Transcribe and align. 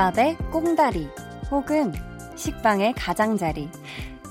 김밥에 0.00 0.34
꽁다리 0.50 1.10
혹은 1.50 1.92
식빵에 2.34 2.94
가장자리 2.96 3.68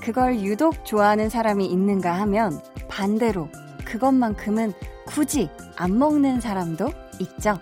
그걸 0.02 0.40
유독 0.40 0.84
좋아하는 0.84 1.28
사람이 1.28 1.64
있는가 1.64 2.12
하면 2.22 2.60
반대로 2.88 3.48
그것만큼은 3.84 4.72
굳이 5.06 5.48
안 5.76 5.96
먹는 5.96 6.40
사람도 6.40 6.90
있죠. 7.20 7.60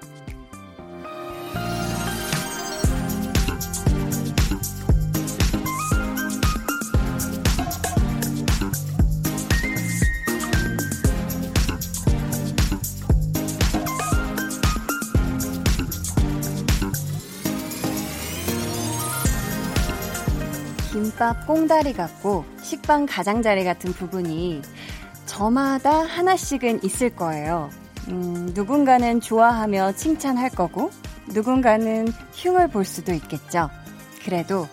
김밥 21.28 21.46
꽁다리 21.46 21.92
같고 21.92 22.46
식빵 22.62 23.04
가장자리 23.04 23.62
같은 23.62 23.92
부분이 23.92 24.62
저마다 25.26 25.90
하나씩은 25.90 26.82
있을 26.84 27.14
거예요. 27.14 27.68
음, 28.08 28.52
누군가는 28.54 29.20
좋아하며 29.20 29.92
칭찬할 29.92 30.48
거고, 30.48 30.90
누군가는 31.34 32.08
흉을 32.32 32.68
볼 32.68 32.86
수도 32.86 33.12
있겠죠. 33.12 33.68
그래도 34.24 34.66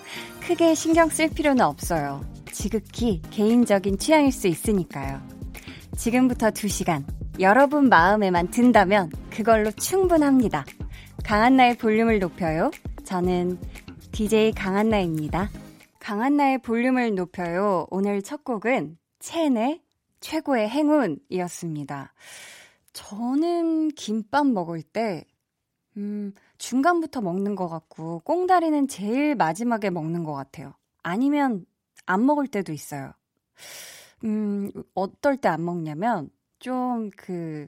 크게 0.48 0.76
신경 0.76 1.10
쓸 1.10 1.28
필요는 1.28 1.66
없어요. 1.66 2.24
지극히 2.54 3.22
개인적인 3.32 3.98
취향일 3.98 4.32
수 4.32 4.48
있으니까요. 4.48 5.20
지금부터 5.98 6.52
2시간, 6.52 7.04
여러분 7.42 7.90
마음에만 7.90 8.52
든다면 8.52 9.12
그걸로 9.30 9.72
충분합니다. 9.72 10.64
강한나의 11.26 11.78
볼륨을 11.80 12.20
높여요. 12.20 12.72
저는 13.04 13.60
DJ 14.14 14.54
강한나입니다. 14.54 15.50
강한나의 16.06 16.60
볼륨을 16.60 17.16
높여요. 17.16 17.88
오늘 17.90 18.22
첫 18.22 18.44
곡은 18.44 19.00
첸의 19.18 19.82
최고의 20.20 20.70
행운이었습니다. 20.70 22.14
저는 22.94 23.88
김밥 23.88 24.46
먹을 24.46 24.84
때, 24.84 25.26
음, 25.98 26.32
중간부터 26.60 27.22
먹는 27.22 27.56
것 27.56 27.68
같고, 27.70 28.20
꽁다리는 28.20 28.88
제일 28.88 29.34
마지막에 29.34 29.90
먹는 29.90 30.24
것 30.24 30.34
같아요. 30.34 30.76
아니면 31.02 31.66
안 32.06 32.24
먹을 32.24 32.46
때도 32.46 32.72
있어요. 32.72 33.12
음, 34.26 34.72
어떨 34.94 35.38
때 35.38 35.50
안 35.50 35.66
먹냐면, 35.66 36.30
좀 36.60 37.10
그, 37.18 37.68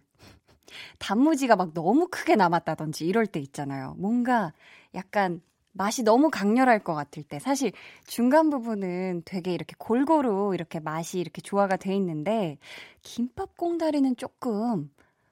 단무지가 1.00 1.56
막 1.56 1.74
너무 1.74 2.08
크게 2.08 2.36
남았다든지 2.36 3.04
이럴 3.08 3.26
때 3.26 3.40
있잖아요. 3.40 3.96
뭔가 3.98 4.54
약간 4.94 5.42
맛이 5.78 6.04
너무 6.04 6.30
강렬할 6.30 6.80
것 6.80 6.94
같을 6.96 7.24
때 7.24 7.40
사실 7.40 7.72
중간 8.06 8.50
부분은 8.50 9.22
되게 9.26 9.54
이렇게 9.54 9.76
골고루 9.78 10.52
이렇게 10.54 10.80
맛이 10.80 11.20
이렇게 11.20 11.42
조화가 11.42 11.78
돼 11.78 11.96
있는데 11.96 12.58
김밥 13.04 13.56
꽁다리는 13.56 14.16
조금 14.18 14.92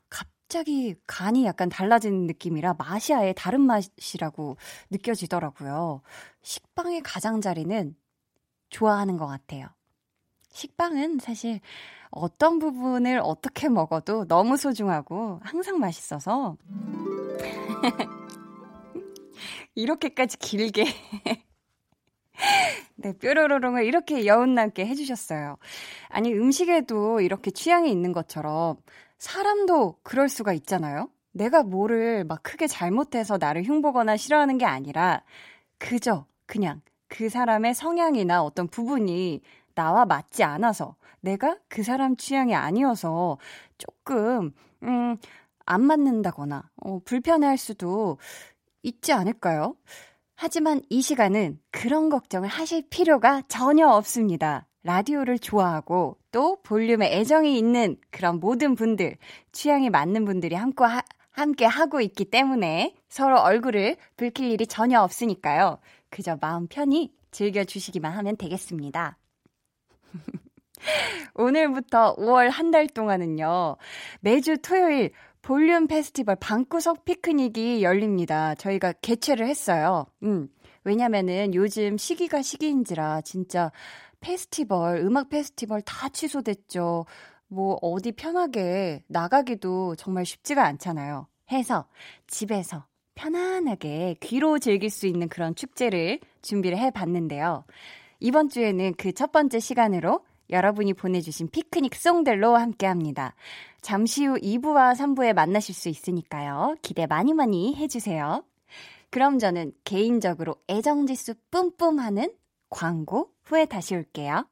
갑자기 0.09 0.95
간이 1.07 1.45
약간 1.45 1.69
달라지는 1.69 2.27
느낌이라 2.27 2.75
맛이 2.77 3.13
아예 3.13 3.33
다른 3.33 3.61
맛이라고 3.61 4.57
느껴지더라고요. 4.91 6.01
식빵의 6.43 7.01
가장자리는 7.01 7.95
좋아하는 8.69 9.17
것 9.17 9.25
같아요. 9.25 9.67
식빵은 10.51 11.19
사실 11.19 11.59
어떤 12.11 12.59
부분을 12.59 13.19
어떻게 13.21 13.67
먹어도 13.67 14.25
너무 14.25 14.55
소중하고 14.55 15.41
항상 15.43 15.79
맛있어서 15.79 16.55
이렇게까지 19.75 20.37
길게 20.37 20.85
네, 22.95 23.13
뾰로로롱을 23.17 23.85
이렇게 23.85 24.25
여운남게 24.25 24.85
해주셨어요. 24.85 25.57
아니, 26.09 26.33
음식에도 26.33 27.21
이렇게 27.21 27.51
취향이 27.51 27.91
있는 27.91 28.13
것처럼 28.13 28.77
사람도 29.17 29.99
그럴 30.03 30.29
수가 30.29 30.53
있잖아요? 30.53 31.09
내가 31.31 31.63
뭐를 31.63 32.23
막 32.23 32.41
크게 32.43 32.67
잘못해서 32.67 33.37
나를 33.37 33.63
흉보거나 33.63 34.15
싫어하는 34.17 34.57
게 34.57 34.65
아니라 34.65 35.23
그저 35.77 36.25
그냥 36.45 36.81
그 37.07 37.29
사람의 37.29 37.75
성향이나 37.75 38.43
어떤 38.43 38.67
부분이 38.67 39.41
나와 39.75 40.05
맞지 40.05 40.43
않아서 40.43 40.95
내가 41.19 41.57
그 41.67 41.83
사람 41.83 42.15
취향이 42.15 42.55
아니어서 42.55 43.37
조금, 43.77 44.53
음, 44.83 45.17
안 45.65 45.81
맞는다거나, 45.81 46.69
어, 46.77 46.99
불편해 47.03 47.47
할 47.47 47.57
수도 47.57 48.17
있지 48.85 49.11
않을까요? 49.11 49.75
하지만 50.35 50.81
이 50.89 51.01
시간은 51.01 51.59
그런 51.71 52.09
걱정을 52.09 52.47
하실 52.47 52.87
필요가 52.89 53.41
전혀 53.47 53.87
없습니다. 53.87 54.67
라디오를 54.83 55.39
좋아하고 55.39 56.17
또 56.31 56.61
볼륨에 56.61 57.17
애정이 57.17 57.57
있는 57.57 57.97
그런 58.11 58.39
모든 58.39 58.75
분들, 58.75 59.17
취향이 59.51 59.89
맞는 59.89 60.25
분들이 60.25 60.55
함께, 60.55 60.83
하, 60.83 61.01
함께 61.31 61.65
하고 61.65 62.01
있기 62.01 62.25
때문에 62.25 62.95
서로 63.09 63.39
얼굴을 63.39 63.95
붉힐 64.17 64.51
일이 64.51 64.67
전혀 64.67 65.01
없으니까요. 65.01 65.79
그저 66.09 66.37
마음 66.39 66.67
편히 66.67 67.11
즐겨주시기만 67.31 68.11
하면 68.11 68.37
되겠습니다. 68.37 69.17
오늘부터 71.33 72.15
5월 72.17 72.49
한 72.49 72.71
달 72.71 72.87
동안은요, 72.87 73.77
매주 74.21 74.57
토요일 74.59 75.11
볼륨 75.45 75.85
페스티벌 75.85 76.37
방구석 76.37 77.05
피크닉이 77.05 77.83
열립니다. 77.83 78.55
저희가 78.55 78.93
개최를 78.93 79.47
했어요. 79.47 80.07
음. 80.23 80.49
왜냐면은 80.83 81.53
요즘 81.53 81.99
시기가 81.99 82.41
시기인지라 82.41 83.21
진짜 83.21 83.71
페스티벌, 84.21 84.97
음악 85.01 85.29
페스티벌 85.29 85.83
다 85.83 86.09
취소됐죠. 86.09 87.05
뭐 87.47 87.77
어디 87.83 88.11
편하게 88.11 89.03
나가기도 89.05 89.95
정말 89.97 90.25
쉽지가 90.25 90.65
않잖아요. 90.65 91.27
해서 91.51 91.85
집에서 92.25 92.87
편안하게 93.13 94.15
귀로 94.21 94.57
즐길 94.57 94.89
수 94.89 95.05
있는 95.05 95.29
그런 95.29 95.53
축제를 95.53 96.21
준비를 96.41 96.75
해 96.79 96.89
봤는데요. 96.89 97.65
이번 98.19 98.49
주에는 98.49 98.95
그 98.95 99.11
첫 99.13 99.31
번째 99.31 99.59
시간으로 99.59 100.21
여러분이 100.49 100.93
보내주신 100.93 101.49
피크닉 101.49 101.95
song들로 101.95 102.55
함께 102.55 102.85
합니다. 102.87 103.35
잠시 103.85 104.25
후 104.25 104.39
2부와 104.39 104.95
3부에 104.95 105.33
만나실 105.33 105.75
수 105.75 105.89
있으니까요. 105.89 106.75
기대 106.81 107.05
많이 107.05 107.35
많이 107.35 107.75
해주세요. 107.75 108.43
그럼 109.11 109.37
저는 109.37 109.73
개인적으로 109.83 110.55
애정지수 110.67 111.35
뿜뿜하는 111.51 112.33
광고 112.71 113.29
후에 113.43 113.67
다시 113.67 113.93
올게요. 113.93 114.47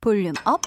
볼륨 0.00 0.32
up, 0.46 0.62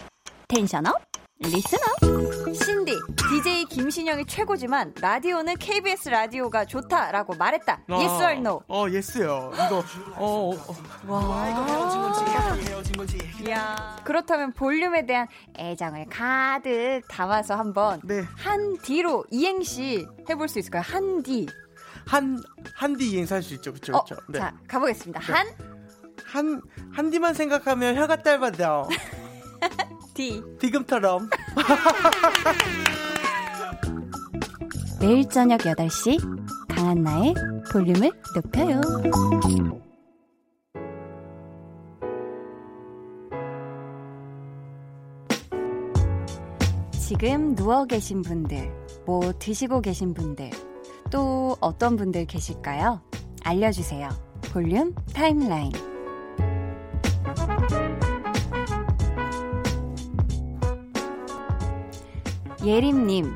tension 0.47 0.85
up, 0.85 1.01
up. 1.43 2.55
신디, 2.55 2.93
DJ 3.29 3.65
김신영이 3.65 4.25
최고지만 4.25 4.93
라디오는 4.99 5.57
KBS 5.57 6.09
라디오가 6.09 6.63
좋다라고 6.65 7.35
말했다. 7.35 7.81
어, 7.89 7.95
yes 7.95 8.23
or 8.23 8.31
no? 8.33 8.61
어, 8.69 8.85
예스요. 8.89 9.51
이거 9.53 9.83
어, 10.15 10.51
어, 10.51 10.75
어. 11.07 11.13
와. 11.13 11.49
야. 13.49 13.97
그렇다면 14.05 14.53
볼륨에 14.53 15.05
대한 15.05 15.27
애정을 15.57 16.05
가득 16.09 17.01
담아서 17.09 17.55
한번 17.55 17.99
네. 18.05 18.23
한 18.37 18.77
D로 18.81 19.25
이행시 19.29 20.07
해볼 20.29 20.47
수 20.47 20.59
있을까요? 20.59 20.83
한 20.85 21.21
D. 21.21 21.47
한, 22.07 22.41
한디 22.75 23.09
이행시 23.11 23.33
할 23.33 23.43
수 23.43 23.53
있죠. 23.55 23.73
그쵸, 23.73 23.93
어, 23.95 24.03
그쵸. 24.03 24.15
네. 24.29 24.39
자, 24.39 24.53
가보겠습니다. 24.67 25.19
네. 25.19 25.25
한. 25.33 25.47
한, 26.27 26.61
한 26.93 27.09
D만 27.11 27.33
생각하면 27.33 27.97
혀가 27.97 28.23
짧아져. 28.23 28.87
D. 30.15 30.41
지금처럼. 30.59 31.29
매일 35.01 35.29
저녁 35.29 35.59
8시 35.59 36.17
강한나의 36.69 37.35
볼륨을 37.71 38.11
높여요. 38.33 38.81
지금 47.07 47.53
누워 47.53 47.85
계신 47.85 48.23
분들, 48.23 48.71
뭐 49.05 49.31
드시고 49.37 49.81
계신 49.81 50.13
분들, 50.13 50.49
또 51.11 51.55
어떤 51.59 51.97
분들 51.97 52.25
계실까요? 52.25 53.01
알려주세요. 53.43 54.09
볼륨 54.51 54.95
타임라인. 55.13 55.71
예림님, 62.65 63.33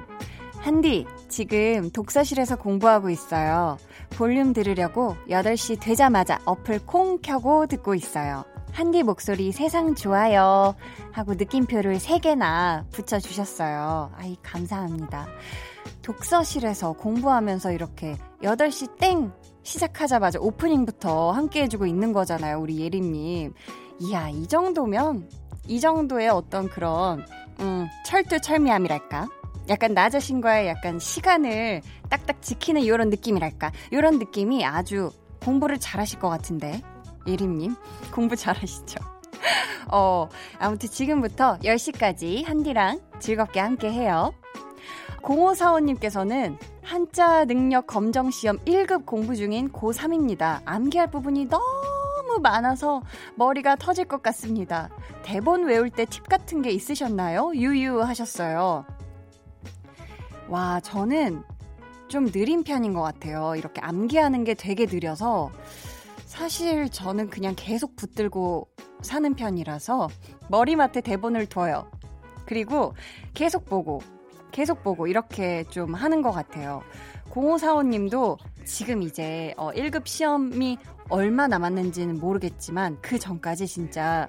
한디, 0.57 1.05
지금 1.29 1.89
독서실에서 1.91 2.57
공부하고 2.57 3.09
있어요. 3.09 3.77
볼륨 4.09 4.53
들으려고 4.53 5.15
8시 5.29 5.79
되자마자 5.79 6.39
어플 6.45 6.85
콩 6.85 7.19
켜고 7.21 7.67
듣고 7.67 7.95
있어요. 7.95 8.43
한디 8.71 9.03
목소리 9.03 9.51
세상 9.51 9.95
좋아요. 9.95 10.75
하고 11.11 11.33
느낌표를 11.35 11.97
3개나 11.97 12.89
붙여주셨어요. 12.91 14.11
아이, 14.15 14.37
감사합니다. 14.41 15.27
독서실에서 16.01 16.93
공부하면서 16.93 17.71
이렇게 17.71 18.17
8시 18.41 18.97
땡 18.97 19.31
시작하자마자 19.63 20.39
오프닝부터 20.39 21.31
함께 21.31 21.63
해주고 21.63 21.85
있는 21.85 22.13
거잖아요, 22.13 22.59
우리 22.59 22.79
예림님. 22.79 23.53
이야, 23.99 24.29
이 24.29 24.47
정도면, 24.47 25.29
이 25.67 25.79
정도의 25.79 26.29
어떤 26.29 26.67
그런, 26.69 27.25
음, 27.59 27.87
철두철미함이랄까? 28.05 29.27
약간 29.69 29.93
나 29.93 30.09
자신과의 30.09 30.67
약간 30.67 30.99
시간을 30.99 31.81
딱딱 32.09 32.41
지키는 32.41 32.81
이런 32.81 33.09
느낌이랄까? 33.09 33.71
이런 33.91 34.17
느낌이 34.17 34.65
아주 34.65 35.11
공부를 35.43 35.79
잘하실 35.79 36.19
것 36.19 36.29
같은데. 36.29 36.81
예림님, 37.27 37.75
공부 38.11 38.35
잘하시죠? 38.35 38.99
어, 39.91 40.27
아무튼 40.57 40.89
지금부터 40.89 41.59
10시까지 41.59 42.45
한디랑 42.45 42.99
즐겁게 43.19 43.59
함께 43.59 43.91
해요. 43.91 44.33
0545님께서는 45.21 46.57
한자 46.81 47.45
능력 47.45 47.85
검정 47.85 48.31
시험 48.31 48.57
1급 48.59 49.05
공부 49.05 49.35
중인 49.35 49.71
고3입니다. 49.71 50.61
암기할 50.65 51.11
부분이 51.11 51.45
너무 51.45 51.78
많아서 52.37 53.01
머리가 53.35 53.75
터질 53.75 54.05
것 54.05 54.21
같습니다. 54.21 54.89
대본 55.23 55.65
외울 55.65 55.89
때 55.89 56.05
팁 56.05 56.27
같은 56.29 56.61
게 56.61 56.69
있으셨나요? 56.71 57.53
유유 57.55 58.01
하셨어요. 58.03 58.85
와, 60.47 60.79
저는 60.79 61.43
좀 62.07 62.31
느린 62.31 62.63
편인 62.63 62.93
것 62.93 63.01
같아요. 63.01 63.55
이렇게 63.55 63.81
암기하는 63.81 64.43
게 64.43 64.53
되게 64.53 64.85
느려서 64.85 65.51
사실 66.25 66.89
저는 66.89 67.29
그냥 67.29 67.53
계속 67.55 67.95
붙들고 67.95 68.67
사는 69.01 69.33
편이라서 69.33 70.09
머리맡에 70.49 71.01
대본을 71.01 71.47
둬요. 71.47 71.89
그리고 72.45 72.93
계속 73.33 73.65
보고 73.65 74.01
계속 74.51 74.83
보고 74.83 75.05
이렇게 75.07 75.63
좀 75.65 75.93
하는 75.93 76.21
것 76.23 76.31
같아요. 76.31 76.81
0545님도 77.29 78.37
지금 78.65 79.01
이제 79.01 79.53
어 79.57 79.71
1급 79.71 80.07
시험이 80.07 80.77
얼마 81.09 81.47
남았는지는 81.47 82.19
모르겠지만 82.19 82.97
그 83.01 83.17
전까지 83.17 83.67
진짜 83.67 84.27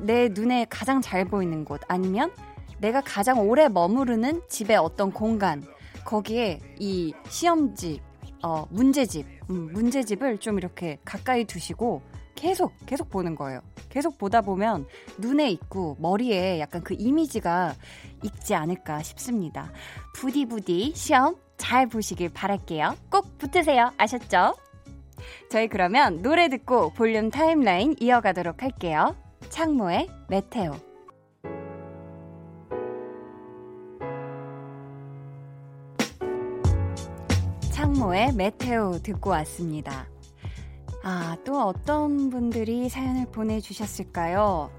내 0.00 0.28
눈에 0.28 0.66
가장 0.70 1.00
잘 1.00 1.24
보이는 1.24 1.64
곳 1.64 1.80
아니면 1.88 2.32
내가 2.78 3.00
가장 3.00 3.40
오래 3.40 3.68
머무르는 3.68 4.42
집의 4.48 4.76
어떤 4.76 5.12
공간 5.12 5.62
거기에 6.04 6.60
이 6.78 7.12
시험지 7.28 8.00
어 8.42 8.66
문제집 8.70 9.26
음, 9.50 9.72
문제집을 9.72 10.38
좀 10.38 10.58
이렇게 10.58 10.98
가까이 11.04 11.44
두시고 11.44 12.02
계속 12.34 12.72
계속 12.86 13.10
보는 13.10 13.34
거예요. 13.34 13.60
계속 13.88 14.16
보다 14.16 14.40
보면 14.42 14.86
눈에 15.18 15.50
있고 15.50 15.96
머리에 15.98 16.60
약간 16.60 16.82
그 16.84 16.94
이미지가 16.96 17.74
있지 18.22 18.54
않을까 18.54 19.02
싶습니다. 19.02 19.72
부디부디 20.14 20.92
시험 20.94 21.34
잘 21.58 21.86
보시길 21.88 22.30
바랄게요. 22.30 22.96
꼭 23.10 23.36
붙으세요. 23.36 23.92
아셨죠? 23.98 24.54
저희 25.50 25.68
그러면 25.68 26.22
노래 26.22 26.48
듣고 26.48 26.90
볼륨 26.94 27.30
타임라인 27.30 27.96
이어가도록 28.00 28.62
할게요. 28.62 29.14
창모의 29.50 30.08
메테오. 30.28 30.72
창모의 37.72 38.34
메테오 38.34 38.98
듣고 39.02 39.30
왔습니다. 39.30 40.08
아, 41.02 41.36
또 41.44 41.62
어떤 41.62 42.28
분들이 42.28 42.88
사연을 42.88 43.26
보내주셨을까요? 43.26 44.70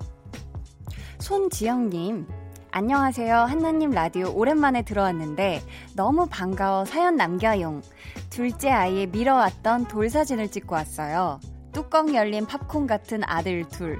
손지영님, 1.20 2.28
안녕하세요. 2.72 3.36
한나님 3.36 3.90
라디오 3.90 4.32
오랜만에 4.32 4.84
들어왔는데 4.84 5.62
너무 5.96 6.28
반가워 6.30 6.86
사연 6.86 7.16
남겨용. 7.16 7.82
둘째 8.30 8.70
아이의 8.70 9.08
밀어왔던 9.08 9.88
돌사진을 9.88 10.50
찍고 10.52 10.76
왔어요. 10.76 11.40
뚜껑 11.72 12.14
열린 12.14 12.46
팝콘 12.46 12.86
같은 12.86 13.22
아들 13.26 13.68
둘. 13.68 14.00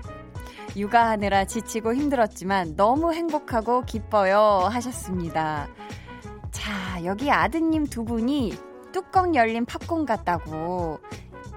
육아하느라 0.76 1.46
지치고 1.46 1.96
힘들었지만 1.96 2.76
너무 2.76 3.12
행복하고 3.12 3.86
기뻐요 3.86 4.68
하셨습니다. 4.72 5.68
자, 6.52 7.04
여기 7.04 7.32
아드님 7.32 7.88
두 7.88 8.06
분이 8.06 8.54
뚜껑 8.92 9.34
열린 9.34 9.66
팝콘 9.66 10.06
같다고 10.06 11.00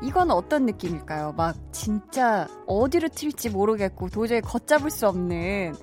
이건 0.00 0.30
어떤 0.30 0.64
느낌일까요? 0.64 1.34
막 1.36 1.54
진짜 1.72 2.48
어디로 2.66 3.08
튈지 3.08 3.50
모르겠고 3.50 4.08
도저히 4.08 4.40
걷잡을 4.40 4.90
수 4.90 5.06
없는 5.06 5.74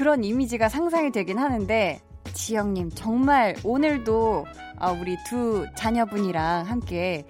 그런 0.00 0.24
이미지가 0.24 0.70
상상이 0.70 1.12
되긴 1.12 1.38
하는데 1.38 2.00
지영님 2.32 2.88
정말 2.94 3.54
오늘도 3.62 4.46
아, 4.78 4.92
우리 4.92 5.18
두 5.28 5.66
자녀분이랑 5.76 6.64
함께 6.64 7.26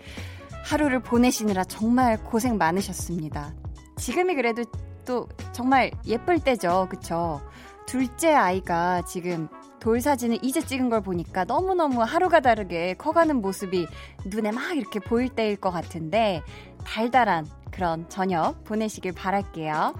하루를 0.63 1.01
보내시느라 1.01 1.65
정말 1.65 2.17
고생 2.23 2.59
많으셨습니다. 2.59 3.55
지금이 3.97 4.37
그래도 4.37 4.63
또 5.05 5.29
정말 5.51 5.91
예쁠 6.07 6.39
때죠. 6.39 6.87
그쵸? 6.89 7.41
둘째 7.87 8.35
아이가 8.35 9.03
지금 9.05 9.49
돌 9.81 10.01
사진을 10.01 10.39
이제 10.41 10.61
찍은 10.61 10.91
걸 10.91 11.01
보니까 11.01 11.43
너무너무 11.43 12.03
하루가 12.03 12.39
다르게 12.39 12.95
커가는 12.95 13.35
모습이 13.35 13.89
눈에 14.27 14.53
막 14.53 14.77
이렇게 14.77 15.01
보일 15.01 15.29
때일 15.31 15.57
것 15.57 15.73
같은데 15.73 16.41
달달한 16.85 17.49
그런 17.73 18.09
저녁 18.09 18.63
보내시길 18.63 19.11
바랄게요. 19.11 19.93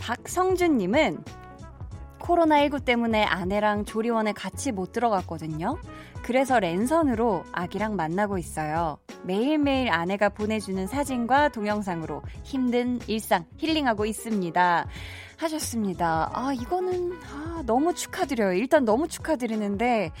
박성준님은 0.00 1.41
코로나19 2.22 2.84
때문에 2.84 3.24
아내랑 3.24 3.84
조리원에 3.84 4.32
같이 4.32 4.72
못 4.72 4.92
들어갔거든요. 4.92 5.76
그래서 6.22 6.60
랜선으로 6.60 7.44
아기랑 7.52 7.96
만나고 7.96 8.38
있어요. 8.38 8.98
매일매일 9.24 9.90
아내가 9.90 10.28
보내주는 10.28 10.86
사진과 10.86 11.48
동영상으로 11.48 12.22
힘든 12.44 13.00
일상 13.08 13.44
힐링하고 13.58 14.06
있습니다. 14.06 14.86
하셨습니다. 15.36 16.30
아, 16.32 16.52
이거는, 16.52 17.18
아, 17.24 17.62
너무 17.66 17.92
축하드려요. 17.94 18.52
일단 18.52 18.84
너무 18.84 19.08
축하드리는데, 19.08 20.12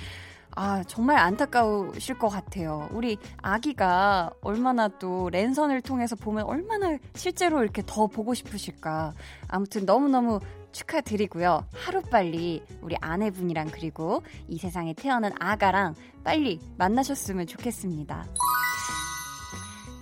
아, 0.54 0.82
정말 0.84 1.16
안타까우실 1.18 2.18
것 2.18 2.28
같아요. 2.28 2.88
우리 2.92 3.16
아기가 3.40 4.30
얼마나 4.42 4.88
또 4.88 5.30
랜선을 5.30 5.80
통해서 5.80 6.14
보면 6.16 6.44
얼마나 6.44 6.98
실제로 7.14 7.62
이렇게 7.62 7.82
더 7.86 8.06
보고 8.06 8.34
싶으실까. 8.34 9.14
아무튼 9.48 9.86
너무너무 9.86 10.40
축하드리고요. 10.72 11.66
하루빨리 11.72 12.64
우리 12.80 12.96
아내분이랑 13.00 13.68
그리고 13.70 14.22
이 14.48 14.58
세상에 14.58 14.94
태어난 14.94 15.32
아가랑 15.38 15.94
빨리 16.24 16.60
만나셨으면 16.78 17.46
좋겠습니다. 17.46 18.26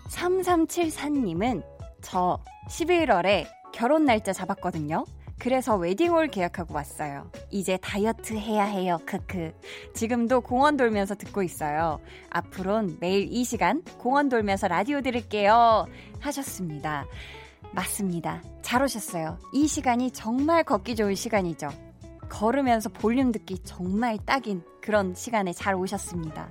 3374님은 0.08 1.62
저 2.00 2.38
11월에 2.68 3.46
결혼 3.72 4.04
날짜 4.04 4.32
잡았거든요. 4.32 5.04
그래서 5.40 5.74
웨딩홀 5.74 6.28
계약하고 6.28 6.74
왔어요. 6.74 7.30
이제 7.50 7.78
다이어트 7.78 8.34
해야 8.34 8.64
해요. 8.64 8.98
크크. 9.06 9.54
지금도 9.94 10.42
공원 10.42 10.76
돌면서 10.76 11.14
듣고 11.14 11.42
있어요. 11.42 11.98
앞으론 12.28 12.98
매일 13.00 13.26
이 13.32 13.42
시간 13.44 13.82
공원 13.98 14.28
돌면서 14.28 14.68
라디오 14.68 15.00
들을게요. 15.00 15.86
하셨습니다. 16.20 17.06
맞습니다. 17.72 18.42
잘 18.62 18.82
오셨어요. 18.82 19.38
이 19.52 19.66
시간이 19.66 20.10
정말 20.10 20.64
걷기 20.64 20.96
좋은 20.96 21.14
시간이죠. 21.14 21.68
걸으면서 22.28 22.88
볼륨 22.88 23.32
듣기 23.32 23.58
정말 23.64 24.18
딱인 24.24 24.62
그런 24.80 25.14
시간에 25.14 25.52
잘 25.52 25.74
오셨습니다. 25.74 26.50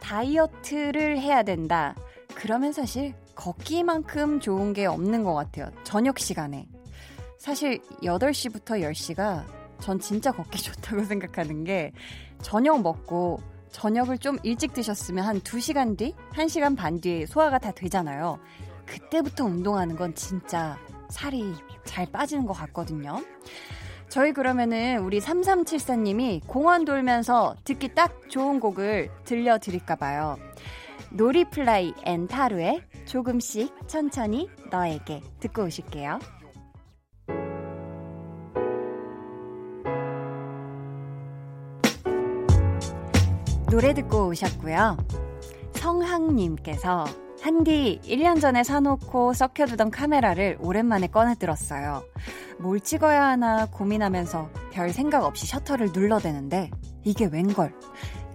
다이어트를 0.00 1.18
해야 1.18 1.42
된다. 1.42 1.94
그러면 2.34 2.72
사실 2.72 3.14
걷기만큼 3.34 4.40
좋은 4.40 4.72
게 4.72 4.86
없는 4.86 5.24
것 5.24 5.34
같아요. 5.34 5.70
저녁 5.84 6.18
시간에. 6.18 6.68
사실 7.38 7.80
8시부터 8.02 8.82
10시가 8.82 9.44
전 9.80 9.98
진짜 10.00 10.32
걷기 10.32 10.58
좋다고 10.62 11.04
생각하는 11.04 11.64
게 11.64 11.92
저녁 12.42 12.82
먹고 12.82 13.40
저녁을 13.70 14.18
좀 14.18 14.38
일찍 14.42 14.72
드셨으면 14.72 15.24
한 15.24 15.40
2시간 15.40 15.96
뒤, 15.96 16.14
1시간 16.32 16.76
반 16.76 17.00
뒤에 17.00 17.26
소화가 17.26 17.58
다 17.58 17.70
되잖아요. 17.70 18.38
그때부터 18.88 19.44
운동하는 19.44 19.96
건 19.96 20.14
진짜 20.14 20.78
살이 21.08 21.54
잘 21.84 22.06
빠지는 22.10 22.46
것 22.46 22.52
같거든요. 22.54 23.22
저희 24.08 24.32
그러면은 24.32 25.00
우리 25.04 25.20
3374님이 25.20 26.40
공원 26.46 26.84
돌면서 26.84 27.54
듣기 27.64 27.94
딱 27.94 28.30
좋은 28.30 28.58
곡을 28.58 29.10
들려드릴까봐요. 29.24 30.38
노리플라이 31.10 31.94
and 32.04 32.26
타루의 32.26 32.82
조금씩 33.06 33.74
천천히 33.86 34.48
너에게 34.70 35.20
듣고 35.40 35.64
오실게요. 35.64 36.18
노래 43.70 43.92
듣고 43.92 44.28
오셨고요. 44.28 44.96
성항님께서 45.74 47.04
한디 47.48 47.98
1년 48.04 48.42
전에 48.42 48.62
사놓고 48.62 49.32
썩혀두던 49.32 49.90
카메라를 49.90 50.58
오랜만에 50.60 51.06
꺼내 51.06 51.34
들었어요. 51.34 52.04
뭘 52.58 52.78
찍어야 52.78 53.24
하나 53.24 53.64
고민하면서 53.64 54.50
별 54.70 54.90
생각 54.90 55.24
없이 55.24 55.46
셔터를 55.46 55.92
눌러대는데 55.94 56.70
이게 57.04 57.24
웬걸. 57.24 57.72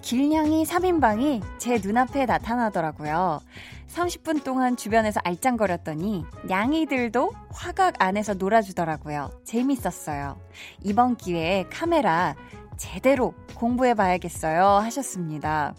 길냥이 0.01 0.63
3인방이 0.65 1.43
제 1.59 1.77
눈앞에 1.77 2.25
나타나더라고요. 2.25 3.39
30분 3.87 4.43
동안 4.43 4.75
주변에서 4.75 5.21
알짱거렸더니 5.23 6.25
냥이들도 6.47 7.33
화각 7.51 8.01
안에서 8.01 8.33
놀아주더라고요. 8.33 9.29
재밌었어요. 9.45 10.39
이번 10.81 11.17
기회에 11.17 11.65
카메라 11.69 12.33
제대로 12.77 13.35
공부해 13.53 13.93
봐야겠어요. 13.93 14.65
하셨습니다. 14.65 15.75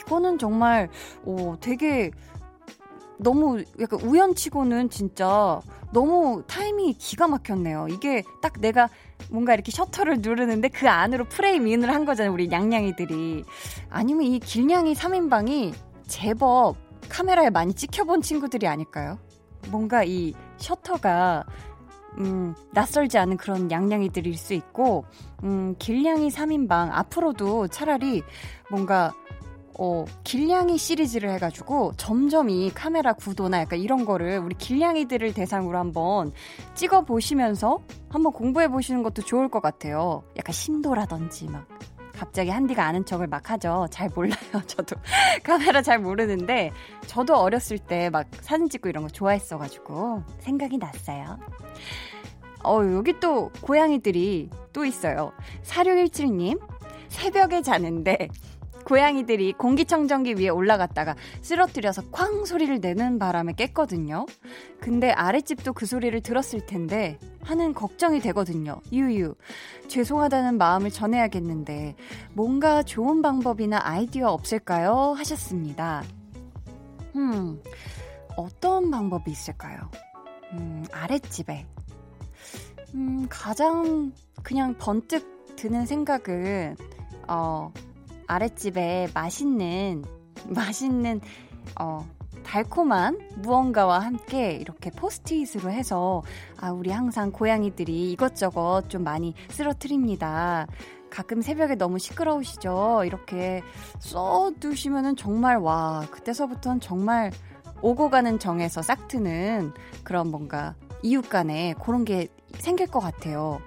이거는 0.00 0.38
정말, 0.38 0.88
오, 1.24 1.56
되게 1.60 2.10
너무 3.18 3.62
약간 3.78 4.00
우연치고는 4.00 4.90
진짜 4.90 5.60
너무 5.92 6.42
타이밍이 6.46 6.94
기가 6.94 7.28
막혔네요. 7.28 7.88
이게 7.90 8.22
딱 8.40 8.54
내가 8.60 8.88
뭔가 9.30 9.54
이렇게 9.54 9.70
셔터를 9.70 10.18
누르는데 10.20 10.68
그 10.68 10.88
안으로 10.88 11.24
프레임 11.24 11.66
인을 11.66 11.92
한 11.92 12.04
거잖아요. 12.04 12.32
우리 12.32 12.48
냥냥이들이. 12.48 13.44
아니면 13.90 14.22
이 14.24 14.38
길냥이 14.38 14.94
3인방이 14.94 15.74
제법 16.06 16.76
카메라에 17.08 17.50
많이 17.50 17.74
찍혀본 17.74 18.22
친구들이 18.22 18.66
아닐까요? 18.66 19.18
뭔가 19.68 20.02
이 20.04 20.32
셔터가 20.56 21.44
음, 22.18 22.54
낯설지 22.72 23.18
않은 23.18 23.36
그런 23.36 23.70
양냥이들일 23.70 24.36
수 24.36 24.52
있고, 24.54 25.04
음, 25.44 25.76
길냥이 25.78 26.28
3인방, 26.28 26.90
앞으로도 26.92 27.68
차라리 27.68 28.24
뭔가 28.68 29.12
어, 29.82 30.04
길냥이 30.24 30.76
시리즈를 30.76 31.30
해가지고 31.30 31.92
점점 31.96 32.50
이 32.50 32.70
카메라 32.70 33.14
구도나 33.14 33.60
약간 33.60 33.78
이런 33.78 34.04
거를 34.04 34.36
우리 34.38 34.54
길냥이들을 34.54 35.32
대상으로 35.32 35.78
한번 35.78 36.32
찍어 36.74 37.06
보시면서 37.06 37.78
한번 38.10 38.30
공부해 38.32 38.68
보시는 38.68 39.02
것도 39.02 39.22
좋을 39.22 39.48
것 39.48 39.62
같아요. 39.62 40.22
약간 40.36 40.52
심도라든지 40.52 41.46
막. 41.48 41.66
갑자기 42.12 42.50
한디가 42.50 42.84
아는 42.84 43.06
척을 43.06 43.26
막 43.28 43.48
하죠. 43.50 43.86
잘 43.90 44.10
몰라요. 44.14 44.36
저도 44.68 44.96
카메라 45.42 45.80
잘 45.80 45.98
모르는데 45.98 46.70
저도 47.06 47.36
어렸을 47.36 47.78
때 47.78 48.10
막 48.10 48.26
사진 48.42 48.68
찍고 48.68 48.90
이런 48.90 49.04
거 49.04 49.08
좋아했어가지고 49.08 50.22
생각이 50.40 50.76
났어요. 50.76 51.38
어, 52.62 52.80
여기 52.94 53.18
또 53.18 53.50
고양이들이 53.62 54.50
또 54.74 54.84
있어요. 54.84 55.32
4617님, 55.62 56.60
새벽에 57.08 57.62
자는데 57.62 58.28
고양이들이 58.90 59.52
공기청정기 59.52 60.34
위에 60.34 60.48
올라갔다가 60.48 61.14
쓰러뜨려서 61.42 62.02
쾅 62.10 62.44
소리를 62.44 62.80
내는 62.80 63.20
바람에 63.20 63.52
깼거든요. 63.52 64.26
근데 64.80 65.12
아랫집도 65.12 65.74
그 65.74 65.86
소리를 65.86 66.20
들었을 66.20 66.66
텐데 66.66 67.16
하는 67.44 67.72
걱정이 67.72 68.18
되거든요. 68.18 68.80
유유. 68.90 69.36
죄송하다는 69.86 70.58
마음을 70.58 70.90
전해야겠는데 70.90 71.94
뭔가 72.32 72.82
좋은 72.82 73.22
방법이나 73.22 73.78
아이디어 73.80 74.30
없을까요? 74.30 75.14
하셨습니다. 75.16 76.02
음, 77.14 77.62
어떤 78.36 78.90
방법이 78.90 79.30
있을까요? 79.30 79.78
음, 80.54 80.84
아랫집에. 80.90 81.64
음, 82.94 83.28
가장 83.30 84.12
그냥 84.42 84.74
번뜩 84.78 85.54
드는 85.54 85.86
생각은, 85.86 86.74
어, 87.28 87.72
아랫집에 88.30 89.08
맛있는, 89.12 90.04
맛있는, 90.48 91.20
어, 91.80 92.06
달콤한 92.44 93.18
무언가와 93.36 93.98
함께 93.98 94.52
이렇게 94.52 94.90
포스트잇으로 94.90 95.70
해서, 95.70 96.22
아, 96.60 96.70
우리 96.70 96.90
항상 96.90 97.32
고양이들이 97.32 98.12
이것저것 98.12 98.84
좀 98.88 99.02
많이 99.02 99.34
쓰러트립니다. 99.50 100.68
가끔 101.10 101.42
새벽에 101.42 101.74
너무 101.74 101.98
시끄러우시죠? 101.98 103.02
이렇게 103.04 103.62
써두시면은 103.98 105.16
정말, 105.16 105.56
와, 105.56 106.06
그때서부터는 106.12 106.80
정말 106.80 107.32
오고 107.82 108.10
가는 108.10 108.38
정에서 108.38 108.80
싹트는 108.80 109.72
그런 110.04 110.30
뭔가 110.30 110.76
이웃 111.02 111.28
간에 111.28 111.74
그런 111.82 112.04
게 112.04 112.28
생길 112.54 112.86
것 112.86 113.00
같아요. 113.00 113.60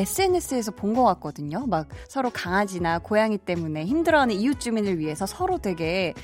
SNS에서 0.00 0.72
본 0.72 0.94
것 0.94 1.04
같거든요. 1.04 1.66
막 1.66 1.88
서로 2.08 2.30
강아지나 2.30 2.98
고양이 2.98 3.38
때문에 3.38 3.84
힘들어하는 3.84 4.34
이웃 4.34 4.58
주민을 4.58 4.98
위해서 4.98 5.24
서로 5.26 5.58
되게 5.58 6.14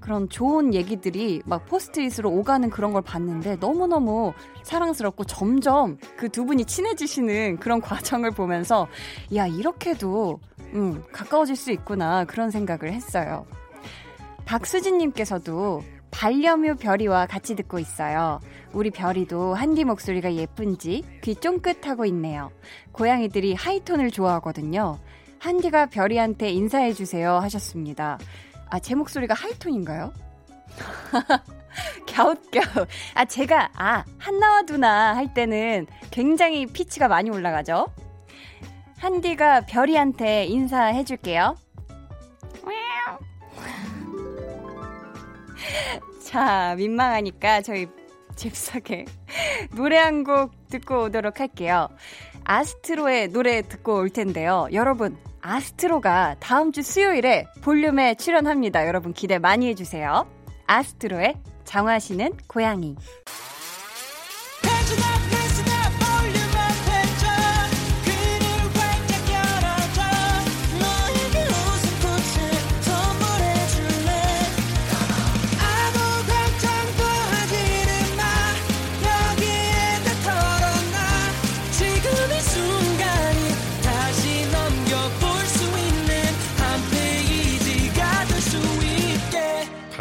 그런 0.00 0.28
좋은 0.28 0.74
얘기들이 0.74 1.42
막 1.46 1.64
포스트잇으로 1.66 2.30
오가는 2.30 2.68
그런 2.70 2.92
걸 2.92 3.00
봤는데 3.02 3.56
너무너무 3.56 4.32
사랑스럽고 4.62 5.24
점점 5.24 5.96
그 6.16 6.28
두 6.28 6.44
분이 6.44 6.64
친해지시는 6.66 7.58
그런 7.58 7.80
과정을 7.82 8.30
보면서 8.32 8.86
야, 9.34 9.46
이렇게도 9.46 10.40
음, 10.74 11.02
가까워질 11.12 11.56
수 11.56 11.70
있구나 11.72 12.24
그런 12.26 12.50
생각을 12.50 12.92
했어요. 12.92 13.46
박수진님께서도 14.44 15.82
반려묘 16.14 16.76
별이와 16.76 17.26
같이 17.26 17.56
듣고 17.56 17.80
있어요. 17.80 18.40
우리 18.72 18.90
별이도 18.90 19.54
한디 19.54 19.84
목소리가 19.84 20.34
예쁜지 20.34 21.02
귀 21.22 21.34
쫑긋하고 21.34 22.06
있네요. 22.06 22.52
고양이들이 22.92 23.54
하이톤을 23.54 24.12
좋아하거든요. 24.12 24.98
한디가 25.40 25.86
별이한테 25.86 26.50
인사해주세요 26.50 27.34
하셨습니다. 27.38 28.18
아, 28.70 28.78
제 28.78 28.94
목소리가 28.94 29.34
하이톤인가요? 29.34 30.12
갸웃갸웃. 32.08 32.88
아, 33.14 33.24
제가, 33.24 33.70
아, 33.74 34.04
한나와 34.18 34.62
두나 34.62 35.16
할 35.16 35.34
때는 35.34 35.86
굉장히 36.12 36.66
피치가 36.66 37.08
많이 37.08 37.28
올라가죠? 37.28 37.88
한디가 38.98 39.62
별이한테 39.62 40.46
인사해줄게요. 40.46 41.56
자, 46.24 46.74
민망하니까 46.76 47.62
저희 47.62 47.86
잽싸게 48.36 49.04
노래 49.76 49.98
한 49.98 50.24
곡 50.24 50.68
듣고 50.68 51.04
오도록 51.04 51.40
할게요. 51.40 51.88
아스트로의 52.44 53.28
노래 53.28 53.62
듣고 53.62 53.96
올 53.96 54.10
텐데요. 54.10 54.68
여러분, 54.72 55.16
아스트로가 55.40 56.36
다음 56.40 56.72
주 56.72 56.82
수요일에 56.82 57.46
볼륨에 57.62 58.14
출연합니다. 58.14 58.86
여러분 58.86 59.12
기대 59.12 59.38
많이 59.38 59.68
해주세요. 59.68 60.26
아스트로의 60.66 61.34
장화시는 61.64 62.32
고양이. 62.48 62.96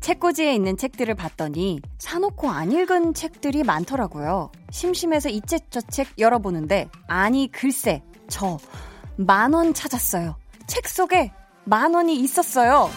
책꽂이에 0.00 0.54
있는 0.54 0.76
책들을 0.76 1.14
봤더니 1.14 1.80
사놓고 1.98 2.48
안 2.48 2.72
읽은 2.72 3.14
책들이 3.14 3.62
많더라고요. 3.64 4.50
심심해서 4.70 5.28
이책 5.28 5.70
저책 5.70 6.08
열어보는데 6.18 6.88
아니 7.06 7.50
글쎄 7.50 8.02
저 8.28 8.58
만 9.20 9.52
원 9.52 9.74
찾았어요. 9.74 10.36
책 10.68 10.86
속에 10.86 11.32
만 11.64 11.92
원이 11.92 12.16
있었어요. 12.20 12.88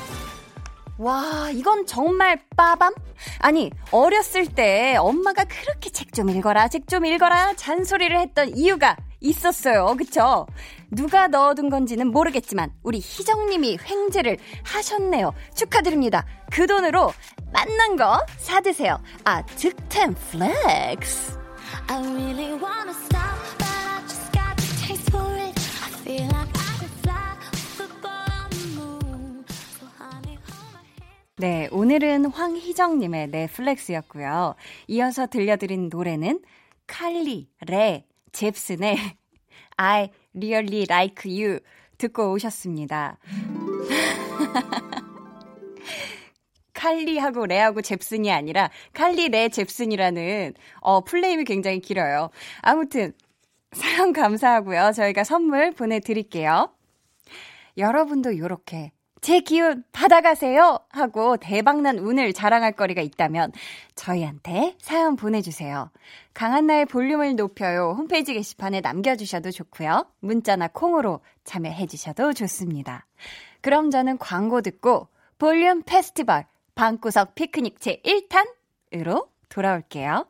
와, 0.99 1.49
이건 1.51 1.87
정말 1.87 2.39
빠밤? 2.55 2.93
아니, 3.39 3.71
어렸을 3.91 4.45
때 4.45 4.95
엄마가 4.97 5.45
그렇게 5.45 5.89
책 5.89 6.13
좀 6.13 6.29
읽어라, 6.29 6.67
책 6.67 6.87
좀 6.87 7.05
읽어라 7.05 7.53
잔소리를 7.55 8.19
했던 8.19 8.55
이유가 8.55 8.95
있었어요. 9.21 9.95
그쵸? 9.97 10.47
누가 10.89 11.27
넣어둔 11.27 11.69
건지는 11.69 12.07
모르겠지만, 12.07 12.73
우리 12.83 12.97
희정님이 12.97 13.77
횡재를 13.87 14.37
하셨네요. 14.63 15.33
축하드립니다. 15.55 16.25
그 16.51 16.67
돈으로 16.67 17.13
맛난 17.53 17.95
거 17.95 18.25
사드세요. 18.37 19.01
아, 19.23 19.45
득템 19.45 20.13
플렉스. 20.15 21.39
I 21.87 21.99
really 21.99 22.53
wanna 22.53 22.91
stop, 22.91 23.39
but 23.57 23.67
I 23.69 24.01
just 24.07 24.31
got 24.33 24.55
the 24.57 24.87
taste 24.87 25.09
for 25.09 25.33
it. 25.37 25.57
I 25.81 25.89
feel 26.03 26.23
like 26.25 26.51
I 26.51 26.77
could 26.79 26.91
fly, 27.01 27.37
football 27.77 28.11
on 28.11 28.49
the 28.49 28.67
moon. 28.75 29.45
So 29.79 29.87
honey, 29.97 30.35
hold 30.35 30.67
my 30.73 30.83
hand. 30.99 31.35
네, 31.37 31.69
오늘은 31.71 32.25
황희정님의 32.25 33.27
넷플렉스였고요. 33.29 34.55
이어서 34.87 35.27
들려드린 35.27 35.89
노래는 35.89 36.41
칼리, 36.87 37.49
레, 37.67 38.05
잽슨의 38.31 38.97
I 39.77 40.09
really 40.35 40.85
like 40.89 41.29
you 41.31 41.59
듣고 41.97 42.31
오셨습니다. 42.33 43.17
칼리하고 46.73 47.45
레하고 47.45 47.81
잽슨이 47.81 48.31
아니라 48.31 48.71
칼리, 48.93 49.29
레, 49.29 49.49
잽슨이라는 49.49 50.53
어, 50.79 51.01
플레임이 51.03 51.43
굉장히 51.43 51.79
길어요. 51.79 52.31
아무튼 52.61 53.13
사연 53.71 54.13
감사하고요. 54.13 54.91
저희가 54.93 55.23
선물 55.23 55.71
보내 55.71 55.99
드릴게요. 55.99 56.73
여러분도 57.77 58.31
이렇게 58.31 58.91
제 59.21 59.39
기운 59.39 59.83
받아가세요! 59.91 60.79
하고 60.89 61.37
대박난 61.37 61.99
운을 61.99 62.33
자랑할 62.33 62.71
거리가 62.71 63.03
있다면 63.03 63.51
저희한테 63.93 64.75
사연 64.81 65.15
보내주세요. 65.15 65.91
강한나의 66.33 66.87
볼륨을 66.87 67.35
높여요. 67.35 67.93
홈페이지 67.95 68.33
게시판에 68.33 68.81
남겨주셔도 68.81 69.51
좋고요. 69.51 70.07
문자나 70.21 70.69
콩으로 70.69 71.19
참여해주셔도 71.43 72.33
좋습니다. 72.33 73.05
그럼 73.61 73.91
저는 73.91 74.17
광고 74.17 74.61
듣고 74.61 75.07
볼륨 75.37 75.83
페스티벌 75.83 76.45
방구석 76.73 77.35
피크닉 77.35 77.79
제 77.79 78.01
1탄으로 78.03 79.27
돌아올게요. 79.49 80.25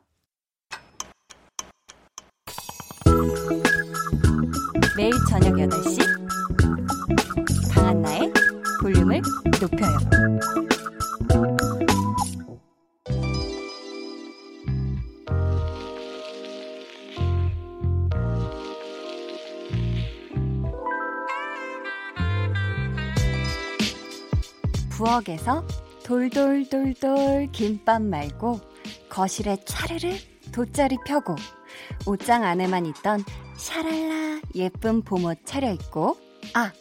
매일 4.98 5.12
저녁 5.30 5.54
8시 5.54 6.11
높여요. 9.62 9.96
부엌에서 24.90 25.64
돌돌돌돌 26.04 27.48
김밥 27.52 28.02
말고 28.02 28.60
거실에 29.08 29.56
차르르 29.64 30.16
돗자리 30.52 30.96
펴고 31.06 31.36
옷장 32.06 32.44
안에만 32.44 32.86
있던 32.86 33.24
샤랄라 33.56 34.40
예쁜 34.54 35.02
봄옷 35.02 35.38
차려입고 35.44 36.16
아 36.54 36.72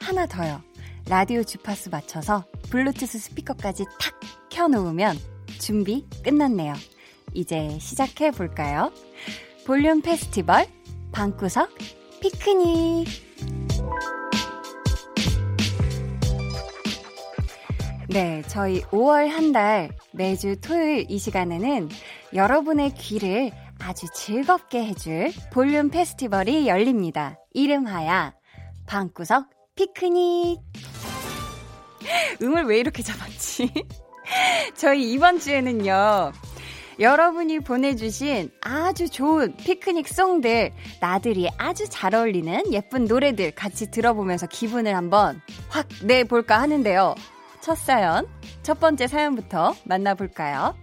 하나 0.00 0.26
더요 0.26 0.62
라디오 1.08 1.44
주파수 1.44 1.90
맞춰서 1.90 2.44
블루투스 2.70 3.18
스피커까지 3.18 3.84
탁 4.00 4.18
켜놓으면 4.50 5.16
준비 5.60 6.04
끝났네요. 6.24 6.74
이제 7.32 7.78
시작해 7.80 8.30
볼까요? 8.30 8.92
볼륨 9.66 10.00
페스티벌 10.00 10.66
방구석 11.12 11.70
피크닉 12.20 13.06
네, 18.08 18.42
저희 18.48 18.80
5월 18.82 19.28
한 19.28 19.52
달 19.52 19.90
매주 20.12 20.56
토요일 20.60 21.06
이 21.08 21.18
시간에는 21.18 21.88
여러분의 22.34 22.94
귀를 22.94 23.50
아주 23.78 24.06
즐겁게 24.14 24.84
해줄 24.84 25.30
볼륨 25.52 25.90
페스티벌이 25.90 26.66
열립니다. 26.66 27.38
이름하야 27.52 28.34
방구석 28.86 29.50
피크닉. 29.76 30.60
음을 32.42 32.64
왜 32.64 32.78
이렇게 32.78 33.02
잡았지? 33.02 33.72
저희 34.74 35.12
이번 35.12 35.38
주에는요. 35.38 36.32
여러분이 36.98 37.60
보내주신 37.60 38.50
아주 38.62 39.10
좋은 39.10 39.54
피크닉 39.56 40.08
송들, 40.08 40.72
나들이 41.00 41.50
아주 41.58 41.86
잘 41.90 42.14
어울리는 42.14 42.72
예쁜 42.72 43.04
노래들 43.04 43.50
같이 43.50 43.90
들어보면서 43.90 44.46
기분을 44.46 44.96
한번 44.96 45.42
확 45.68 45.86
내볼까 46.02 46.58
하는데요. 46.60 47.14
첫 47.60 47.76
사연, 47.76 48.26
첫 48.62 48.80
번째 48.80 49.08
사연부터 49.08 49.74
만나볼까요? 49.84 50.74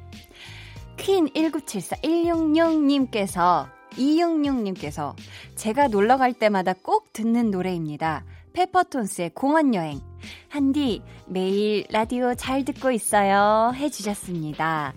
퀸1974-166님께서, 0.97 3.67
266님께서 3.93 5.15
제가 5.55 5.87
놀러 5.87 6.17
갈 6.17 6.33
때마다 6.33 6.73
꼭 6.73 7.11
듣는 7.11 7.49
노래입니다. 7.49 8.23
페퍼톤스의 8.53 9.31
공원여행. 9.31 10.12
한디, 10.49 11.01
매일 11.25 11.85
라디오 11.89 12.35
잘 12.35 12.65
듣고 12.65 12.91
있어요. 12.91 13.71
해주셨습니다. 13.75 14.93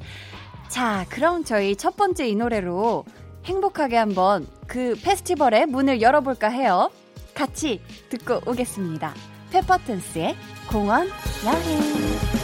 자, 0.69 1.07
그럼 1.09 1.45
저희 1.45 1.77
첫 1.77 1.97
번째 1.97 2.29
이 2.29 2.35
노래로 2.35 3.05
행복하게 3.45 3.97
한번 3.97 4.47
그 4.67 4.95
페스티벌의 5.03 5.67
문을 5.67 6.03
열어볼까 6.03 6.49
해요. 6.49 6.91
같이 7.35 7.81
듣고 8.09 8.41
오겠습니다. 8.51 9.15
페퍼톤스의 9.51 10.37
공원 10.69 11.09
여행. 11.45 12.36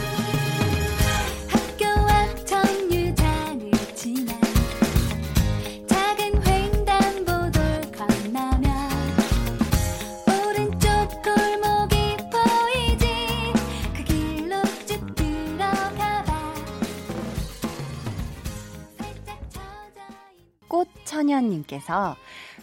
천연님께서 21.13 22.15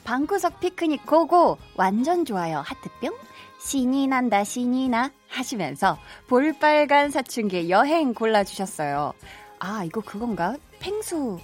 방구석 0.02 0.58
피크닉 0.58 1.06
고고 1.06 1.56
완전 1.76 2.24
좋아요 2.24 2.58
하트뿅 2.66 3.16
신이 3.60 4.08
난다 4.08 4.42
신이 4.42 4.88
나 4.88 5.10
하시면서 5.28 5.98
볼빨간 6.26 7.10
사춘기의 7.10 7.70
여행 7.70 8.14
골라주셨어요. 8.14 9.12
아 9.60 9.84
이거 9.84 10.00
그건가? 10.00 10.56
팽수 10.80 11.38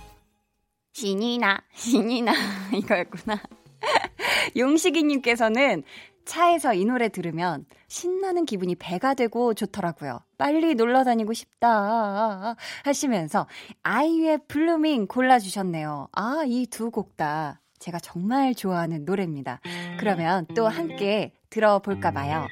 신이 0.94 1.38
나 1.38 1.60
신이 1.74 2.22
나 2.22 2.32
이거였구나. 2.74 3.40
용식이님께서는 4.56 5.84
차에서 6.26 6.74
이 6.74 6.84
노래 6.84 7.08
들으면 7.08 7.64
신나는 7.88 8.44
기분이 8.44 8.74
배가 8.74 9.14
되고 9.14 9.54
좋더라고요. 9.54 10.20
빨리 10.36 10.74
놀러 10.74 11.04
다니고 11.04 11.32
싶다 11.32 12.56
하시면서 12.84 13.46
아이유의 13.82 14.40
Blooming 14.48 15.06
골라주셨네요. 15.06 16.08
아, 16.12 16.42
이 16.46 16.66
두 16.66 16.90
곡 16.90 17.16
다 17.16 17.60
제가 17.78 17.98
정말 18.00 18.54
좋아하는 18.54 19.04
노래입니다. 19.04 19.60
그러면 19.98 20.46
또 20.54 20.66
함께 20.66 21.32
들어볼까 21.50 22.10
봐요. 22.10 22.46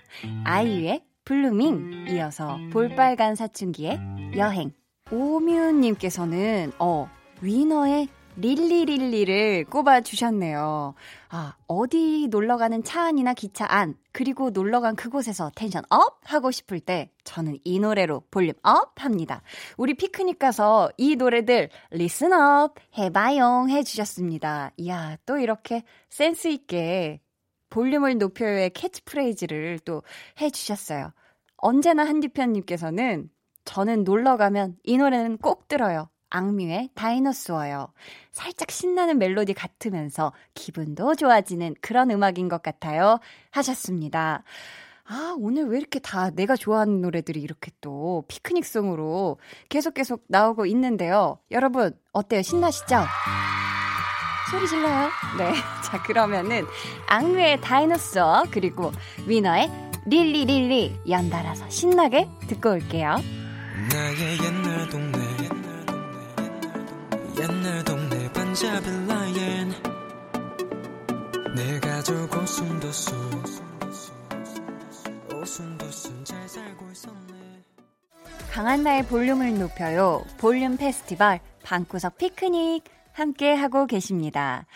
아이유의 0.44 1.04
Blooming 1.24 2.06
이어서 2.10 2.58
볼빨간 2.72 3.34
사춘기의 3.34 3.98
여행 4.36 4.72
오뮤님께서는 5.10 6.72
어 6.78 7.08
위너의 7.40 8.08
REALLY 8.36 8.84
REALLY를 8.84 9.64
꼽아주셨네요. 9.66 10.94
아, 11.28 11.56
어디 11.68 12.28
놀러 12.30 12.56
가는 12.56 12.82
차 12.82 13.04
안이나 13.04 13.32
기차 13.32 13.66
안, 13.68 13.94
그리고 14.12 14.50
놀러 14.50 14.80
간 14.80 14.96
그곳에서 14.96 15.50
tension 15.54 15.84
up! 15.88 16.18
하고 16.24 16.50
싶을 16.50 16.80
때 16.80 17.10
저는 17.22 17.58
이 17.64 17.78
노래로 17.78 18.24
볼륨 18.30 18.54
up! 18.62 18.92
합니다. 18.96 19.42
우리 19.76 19.94
피크닉 19.94 20.38
가서 20.38 20.90
이 20.96 21.16
노래들 21.16 21.70
listen 21.90 22.32
up! 22.32 22.74
해봐용! 22.98 23.70
해주셨습니다. 23.70 24.72
이야, 24.78 25.16
또 25.26 25.38
이렇게 25.38 25.84
센스있게 26.10 27.20
볼륨을 27.70 28.18
높여요의 28.18 28.70
캐치프레이즈를 28.70 29.78
또 29.80 30.02
해주셨어요. 30.40 31.12
언제나 31.56 32.04
한디편님께서는 32.04 33.30
저는 33.64 34.04
놀러 34.04 34.36
가면 34.36 34.76
이 34.82 34.96
노래는 34.98 35.38
꼭 35.38 35.66
들어요. 35.68 36.08
악뮤의 36.34 36.90
DINOSAUR요. 36.94 37.92
살짝 38.32 38.72
신나는 38.72 39.18
멜로디 39.18 39.54
같으면서 39.54 40.32
기분도 40.54 41.14
좋아지는 41.14 41.76
그런 41.80 42.10
음악인 42.10 42.48
것 42.48 42.60
같아요. 42.60 43.20
하셨습니다. 43.50 44.42
아, 45.06 45.36
오늘 45.38 45.66
왜 45.66 45.78
이렇게 45.78 46.00
다 46.00 46.30
내가 46.30 46.56
좋아하는 46.56 47.00
노래들이 47.02 47.40
이렇게 47.40 47.70
또 47.80 48.24
피크닉송으로 48.26 49.38
계속 49.68 49.94
계속 49.94 50.24
나오고 50.26 50.66
있는데요. 50.66 51.38
여러분, 51.52 51.96
어때요? 52.12 52.42
신나시죠? 52.42 53.04
소리 54.50 54.66
질러요? 54.66 55.10
네. 55.38 55.52
자, 55.84 56.02
그러면은 56.02 56.64
악뮤의 57.06 57.60
다이너스워 57.60 58.44
그리고 58.50 58.90
위너의 59.28 59.70
릴리릴리 60.06 61.02
연달아서 61.08 61.70
신나게 61.70 62.28
듣고 62.48 62.70
올게요. 62.72 63.16
나의 63.92 64.38
옛날 64.42 64.88
동네 64.88 65.63
옛날 67.36 67.82
동네 67.84 68.32
반자빌라엔 68.32 69.72
내 71.56 71.80
가족 71.80 72.32
오순도순 72.32 73.42
오순도순 75.34 76.24
잘 76.24 76.48
살고 76.48 76.90
있었네 76.92 77.62
강한나의 78.52 79.06
볼륨을 79.06 79.58
높여요. 79.58 80.22
볼륨 80.38 80.76
페스티벌 80.76 81.40
방구석 81.64 82.18
피크닉 82.18 82.84
함께 83.12 83.52
하고 83.52 83.86
계십니다. 83.86 84.66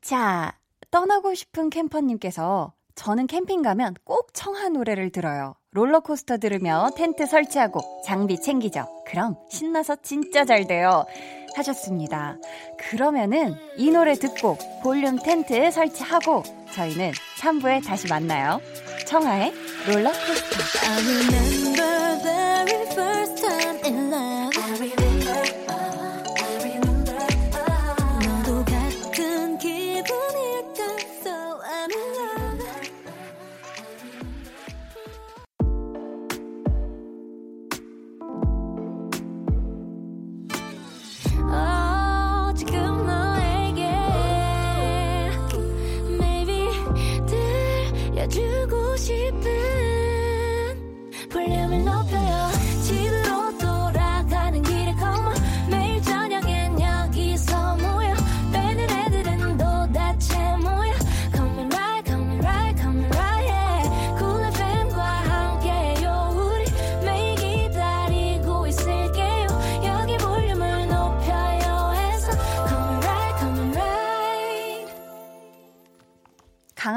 자, 0.00 0.54
떠나고 0.90 1.34
싶은 1.34 1.68
캠퍼님께서 1.68 2.72
저는 2.94 3.26
캠핑 3.26 3.62
가면 3.62 3.94
꼭 4.04 4.32
청한 4.32 4.72
노래를 4.72 5.10
들어요. 5.10 5.54
롤러코스터 5.72 6.38
들으며 6.38 6.90
텐트 6.96 7.26
설치하고 7.26 8.02
장비 8.04 8.40
챙기죠. 8.40 8.86
그럼 9.06 9.36
신나서 9.50 9.96
진짜 10.02 10.44
잘 10.44 10.66
돼요. 10.66 11.04
하셨습니다. 11.56 12.36
그러면은 12.78 13.54
이 13.76 13.90
노래 13.90 14.14
듣고 14.14 14.58
볼륨 14.82 15.18
텐트 15.18 15.70
설치하고 15.70 16.42
저희는 16.74 17.12
3부에 17.40 17.84
다시 17.86 18.06
만나요. 18.08 18.60
청하의 19.06 19.52
롤러코스터. 19.86 20.60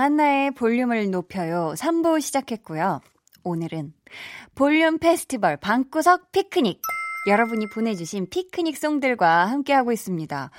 강한나의 0.04 0.52
볼륨을 0.52 1.12
높여요. 1.12 1.74
3부 1.78 2.20
시작했고요. 2.20 3.00
오늘은 3.46 3.94
볼륨 4.54 4.98
페스티벌 4.98 5.56
방구석 5.56 6.34
피크닉. 6.34 6.82
여러분이 7.28 7.68
보내주신 7.70 8.28
피크닉 8.30 8.76
송들과 8.76 9.46
함께하고 9.46 9.94
있습니다. 9.94 10.52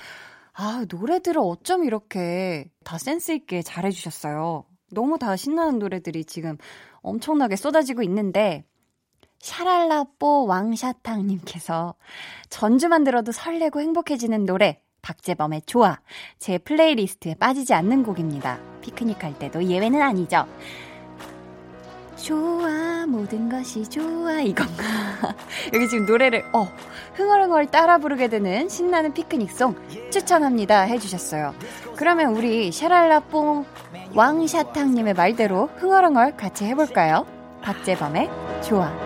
아, 0.53 0.85
노래들을 0.89 1.39
어쩜 1.39 1.83
이렇게 1.83 2.71
다 2.83 2.97
센스있게 2.97 3.61
잘해주셨어요. 3.61 4.65
너무 4.91 5.19
다 5.19 5.35
신나는 5.35 5.77
노래들이 5.77 6.25
지금 6.25 6.57
엄청나게 7.01 7.55
쏟아지고 7.55 8.01
있는데, 8.01 8.65
샤랄라뽀 9.41 10.47
왕샤탕님께서 10.47 11.93
전주만 12.49 13.03
들어도 13.03 13.31
설레고 13.31 13.79
행복해지는 13.79 14.47
노래, 14.47 14.81
박재범의 15.05 15.61
좋아. 15.67 15.99
제 16.39 16.57
playlist에 16.57 17.35
빠지지 17.35 17.75
않는 17.75 18.03
곡입니다. 18.03 18.57
피크닉 18.81 19.23
할 19.23 19.37
때도 19.37 19.63
예외는 19.63 20.01
아니죠. 20.01 20.47
좋아, 22.15 23.05
모든 23.07 23.47
것이 23.49 23.87
좋아, 23.87 24.39
이건가. 24.41 24.83
여기 25.73 25.87
지금 25.87 26.07
노래를, 26.07 26.43
어, 26.53 26.67
흥얼흥얼 27.13 27.67
따라 27.67 27.99
부르게 27.99 28.29
되는 28.29 28.67
신나는 28.67 29.13
피크닉song 29.13 30.09
추천합니다. 30.11 30.81
해주셨어요. 30.81 31.53
그러면 31.95 32.35
우리 32.35 32.71
샤랄라뽕 32.71 33.65
왕샤탕님의 34.15 35.13
말대로 35.13 35.67
흥얼흥얼 35.77 36.35
같이 36.35 36.65
해볼까요? 36.65 37.27
박재범의 37.61 38.29
좋아. 38.63 39.04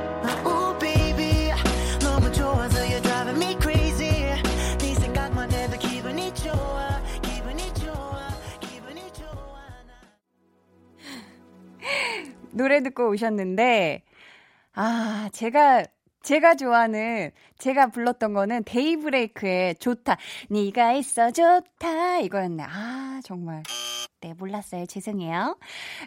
노래 12.59 12.83
듣고 12.83 13.07
오셨는데, 13.09 14.03
아, 14.73 15.29
제가, 15.31 15.85
제가 16.21 16.55
좋아하는, 16.55 17.31
제가 17.57 17.87
불렀던 17.87 18.33
거는 18.33 18.63
데이브레이크의 18.65 19.75
좋다. 19.75 20.17
네가 20.49 20.91
있어 20.91 21.31
좋다. 21.31 22.19
이거였네. 22.19 22.63
아, 22.67 23.21
정말. 23.23 23.63
네, 24.19 24.33
몰랐어요. 24.33 24.85
죄송해요. 24.87 25.57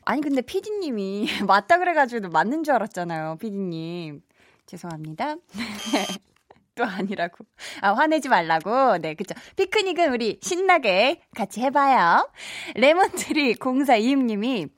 아니, 0.04 0.20
근데 0.20 0.42
피디님이 0.42 1.24
맞다 1.48 1.78
그래가지고 1.78 2.28
맞는 2.28 2.64
줄 2.64 2.74
알았잖아요. 2.74 3.38
피디님. 3.40 4.20
죄송합니다. 4.66 5.36
또 6.74 6.84
아니라고. 6.84 7.46
아, 7.80 7.94
화내지 7.94 8.28
말라고. 8.28 8.98
네, 8.98 9.14
그쵸. 9.14 9.34
피크닉은 9.56 10.12
우리 10.12 10.38
신나게 10.42 11.22
같이 11.34 11.62
해봐요. 11.62 12.30
레몬트리 12.74 13.54
0422님이 13.54 14.68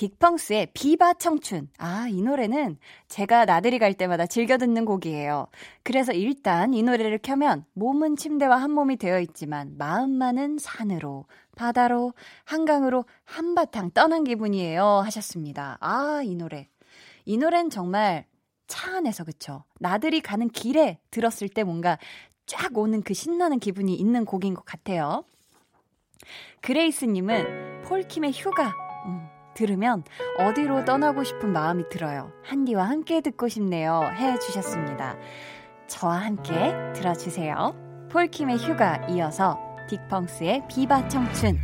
딕펑스의 0.00 0.70
비바 0.72 1.14
청춘. 1.14 1.68
아, 1.78 2.08
이 2.08 2.22
노래는 2.22 2.78
제가 3.08 3.44
나들이 3.44 3.78
갈 3.78 3.92
때마다 3.92 4.26
즐겨 4.26 4.56
듣는 4.56 4.86
곡이에요. 4.86 5.48
그래서 5.82 6.12
일단 6.12 6.72
이 6.72 6.82
노래를 6.82 7.18
켜면 7.18 7.66
몸은 7.74 8.16
침대와 8.16 8.56
한 8.56 8.70
몸이 8.70 8.96
되어 8.96 9.20
있지만 9.20 9.76
마음만은 9.76 10.58
산으로, 10.58 11.26
바다로, 11.54 12.14
한강으로 12.44 13.04
한바탕 13.24 13.90
떠난 13.90 14.24
기분이에요. 14.24 14.84
하셨습니다. 15.04 15.76
아, 15.80 16.22
이 16.24 16.34
노래. 16.34 16.68
이 17.26 17.36
노래는 17.36 17.68
정말 17.68 18.24
차 18.66 18.96
안에서 18.96 19.24
그쵸. 19.24 19.64
나들이 19.80 20.20
가는 20.20 20.48
길에 20.48 20.98
들었을 21.10 21.48
때 21.50 21.62
뭔가 21.62 21.98
쫙 22.46 22.76
오는 22.76 23.02
그 23.02 23.12
신나는 23.12 23.58
기분이 23.58 23.94
있는 23.94 24.24
곡인 24.24 24.54
것 24.54 24.64
같아요. 24.64 25.24
그레이스님은 26.62 27.82
폴킴의 27.82 28.32
휴가. 28.32 28.89
음, 29.60 29.66
들으면 29.66 30.02
어디로 30.38 30.86
떠나고 30.86 31.22
싶은 31.22 31.52
마음이 31.52 31.90
들어요. 31.90 32.32
한디와 32.44 32.88
함께 32.88 33.20
듣고 33.20 33.48
싶네요. 33.48 34.10
해 34.16 34.38
주셨습니다. 34.38 35.16
저와 35.86 36.24
함께 36.24 36.72
들어주세요. 36.94 38.08
폴킴의 38.10 38.56
휴가 38.56 38.96
이어서 39.08 39.58
딕펑스의 39.88 40.66
비바 40.68 41.08
청춘. 41.08 41.58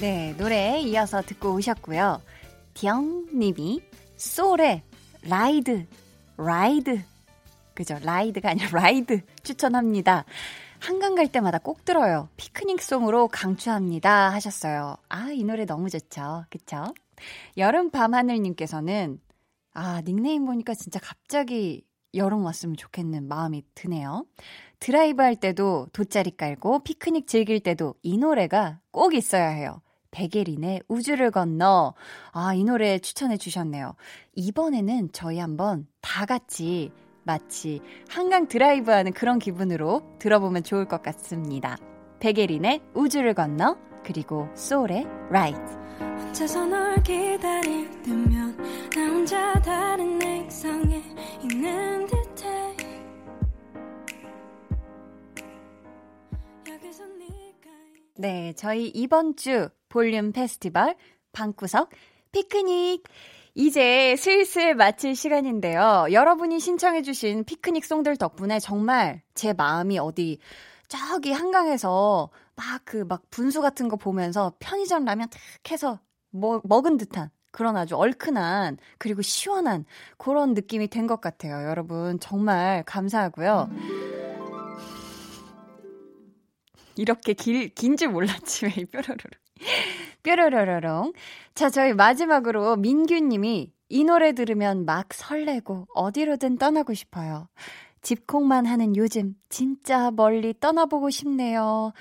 네, 0.00 0.34
노래 0.38 0.78
이어서 0.78 1.22
듣고 1.22 1.54
오셨고요. 1.54 2.22
디영님이 2.74 3.82
쏠의 4.16 4.84
ride 5.22 5.86
ride 6.36 7.02
그죠? 7.78 7.96
ride가 8.02 8.50
아니라 8.50 8.68
ride 8.72 9.20
추천합니다. 9.44 10.24
한강 10.80 11.14
갈 11.14 11.30
때마다 11.30 11.58
꼭 11.58 11.84
들어요. 11.84 12.28
피크닉song으로 12.36 13.28
강추합니다. 13.28 14.32
하셨어요. 14.32 14.96
아, 15.08 15.30
이 15.30 15.44
노래 15.44 15.64
너무 15.64 15.88
좋죠. 15.88 16.44
그쵸? 16.50 16.92
여름 17.56 17.90
밤하늘님께서는, 17.90 19.20
아, 19.74 20.02
닉네임 20.04 20.44
보니까 20.44 20.74
진짜 20.74 20.98
갑자기 21.00 21.84
여름 22.14 22.44
왔으면 22.44 22.76
좋겠는 22.76 23.28
마음이 23.28 23.62
드네요. 23.76 24.26
드라이브 24.80 25.22
할 25.22 25.36
때도 25.36 25.86
돗자리 25.92 26.36
깔고 26.36 26.80
피크닉 26.80 27.28
즐길 27.28 27.60
때도 27.60 27.94
이 28.02 28.18
노래가 28.18 28.80
꼭 28.90 29.14
있어야 29.14 29.50
해요. 29.50 29.82
백예린의 30.10 30.82
우주를 30.88 31.30
건너. 31.30 31.94
아, 32.32 32.54
이 32.54 32.64
노래 32.64 32.98
추천해 32.98 33.36
주셨네요. 33.36 33.94
이번에는 34.34 35.10
저희 35.12 35.38
한번 35.38 35.86
다 36.00 36.26
같이 36.26 36.90
마치 37.28 37.82
한강 38.08 38.48
드라이브하는 38.48 39.12
그런 39.12 39.38
기분으로 39.38 40.16
들어보면 40.18 40.62
좋을 40.62 40.86
것 40.86 41.02
같습니다. 41.02 41.76
백예린의 42.20 42.80
우주를 42.94 43.34
건너 43.34 43.76
그리고 44.02 44.48
소울의 44.54 45.04
Right. 45.28 45.60
혼자서 46.00 46.64
널 46.64 47.02
기다릴 47.02 48.02
때면 48.02 48.56
나 48.94 49.06
혼자 49.06 49.60
다른 49.60 50.22
액상에 50.22 51.02
있는 51.42 52.06
듯해 52.06 52.76
네, 58.16 58.54
저희 58.56 58.88
이번 58.88 59.36
주 59.36 59.68
볼륨 59.90 60.32
페스티벌 60.32 60.96
방구석 61.32 61.90
피크닉 62.32 63.04
이제 63.58 64.14
슬슬 64.16 64.76
마칠 64.76 65.16
시간인데요. 65.16 66.06
여러분이 66.12 66.60
신청해주신 66.60 67.42
피크닉 67.42 67.84
송들 67.84 68.16
덕분에 68.16 68.60
정말 68.60 69.20
제 69.34 69.52
마음이 69.52 69.98
어디 69.98 70.38
저기 70.86 71.32
한강에서 71.32 72.30
막 72.54 72.84
그 72.84 73.04
막 73.04 73.22
분수 73.30 73.60
같은 73.60 73.88
거 73.88 73.96
보면서 73.96 74.52
편의점 74.60 75.04
라면 75.04 75.28
탁 75.28 75.40
해서 75.72 75.98
뭐, 76.30 76.60
먹은 76.64 76.98
듯한 76.98 77.30
그런 77.50 77.76
아주 77.76 77.96
얼큰한 77.96 78.78
그리고 78.98 79.22
시원한 79.22 79.84
그런 80.18 80.54
느낌이 80.54 80.86
된 80.86 81.08
것 81.08 81.20
같아요. 81.20 81.68
여러분 81.68 82.20
정말 82.20 82.84
감사하고요. 82.86 83.70
이렇게 86.94 87.32
길, 87.32 87.68
긴 87.74 87.96
줄 87.96 88.08
몰랐지, 88.10 88.66
왜, 88.66 88.84
뾰로로로. 88.84 89.30
뾰로로로롱. 90.22 91.12
자, 91.54 91.70
저희 91.70 91.92
마지막으로 91.92 92.76
민규님이 92.76 93.72
이 93.90 94.04
노래 94.04 94.32
들으면 94.32 94.84
막 94.84 95.12
설레고 95.12 95.86
어디로든 95.94 96.58
떠나고 96.58 96.94
싶어요. 96.94 97.48
집콕만 98.02 98.66
하는 98.66 98.96
요즘 98.96 99.34
진짜 99.48 100.10
멀리 100.10 100.54
떠나보고 100.58 101.10
싶네요. 101.10 101.92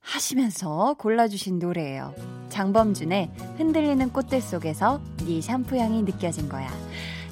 하시면서 0.00 0.94
골라주신 0.98 1.58
노래예요. 1.58 2.14
장범준의 2.48 3.30
흔들리는 3.56 4.10
꽃들 4.12 4.40
속에서 4.40 5.00
네 5.26 5.40
샴푸 5.40 5.76
향이 5.76 6.02
느껴진 6.02 6.48
거야. 6.48 6.68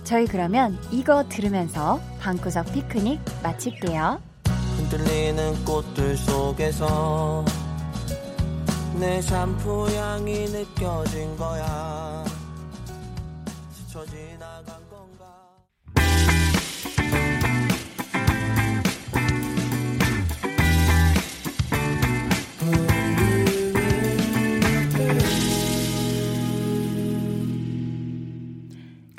저희 0.04 0.26
그러면 0.26 0.78
이거 0.92 1.28
들으면서 1.28 2.00
방구석 2.20 2.72
피크닉 2.72 3.20
마칠게요. 3.42 4.20
흔들리는 4.76 5.64
꽃들 5.64 6.16
속에서 6.16 7.44
내 8.98 9.20
샴푸 9.20 9.86
향이 9.90 10.46
느껴진 10.46 11.36
거야. 11.36 12.24
스쳐 13.70 14.04
지나간 14.06 14.86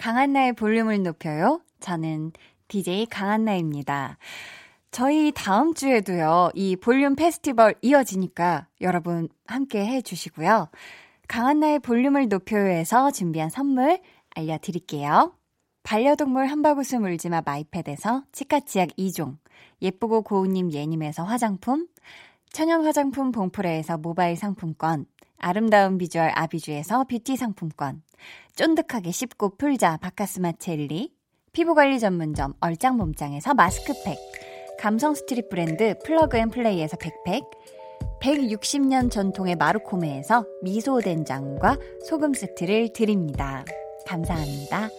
강한나의 0.08 0.54
볼륨을 0.54 1.04
높여요. 1.04 1.60
저는 1.82 2.32
DJ 2.70 3.08
강한나입니다. 3.08 4.18
저희 4.92 5.32
다음 5.32 5.74
주에도요, 5.74 6.52
이 6.56 6.76
볼륨 6.76 7.16
페스티벌 7.16 7.76
이어지니까 7.82 8.68
여러분 8.82 9.30
함께 9.46 9.86
해 9.86 10.02
주시고요. 10.02 10.70
강한나의 11.28 11.80
볼륨을 11.80 12.30
높여요에서 12.30 13.12
준비한 13.12 13.50
선물 13.50 14.00
알려드릴게요. 14.36 15.34
반려동물 15.84 16.48
한바구스 16.48 16.96
물지마 16.96 17.44
마이패드에서 17.46 18.24
치카치약 18.32 18.90
2종, 18.98 19.38
예쁘고 19.82 20.22
고운님 20.22 20.72
예님에서 20.72 21.24
화장품, 21.24 21.88
천연 22.52 22.86
화장품 22.86 23.32
봉프레에서 23.32 23.98
모바일 23.98 24.36
상품권, 24.36 25.06
아름다운 25.38 25.98
비주얼 25.98 26.32
아비주에서 26.34 27.04
뷰티 27.06 27.36
상품권, 27.36 28.02
쫀득하게 28.56 29.12
씹고 29.12 29.58
풀자 29.58 29.98
박카스맛 29.98 30.54
젤리, 30.54 31.14
피부관리 31.52 32.00
전문점 32.00 32.54
얼짱몸짱에서 32.60 33.54
마스크팩, 33.54 34.18
감성 34.80 35.16
스트릿 35.16 35.50
브랜드 35.50 35.96
Plug 36.06 36.38
and 36.38 36.50
Play에서 36.50 36.98
백팩, 36.98 37.44
160년 38.22 39.10
전통의 39.10 39.56
마루코메에서 39.56 40.46
미소 40.62 41.00
된장과 41.02 41.78
소금 42.08 42.34
세트를 42.34 42.94
드립니다. 42.94 43.66
감사합니다. 44.06 44.90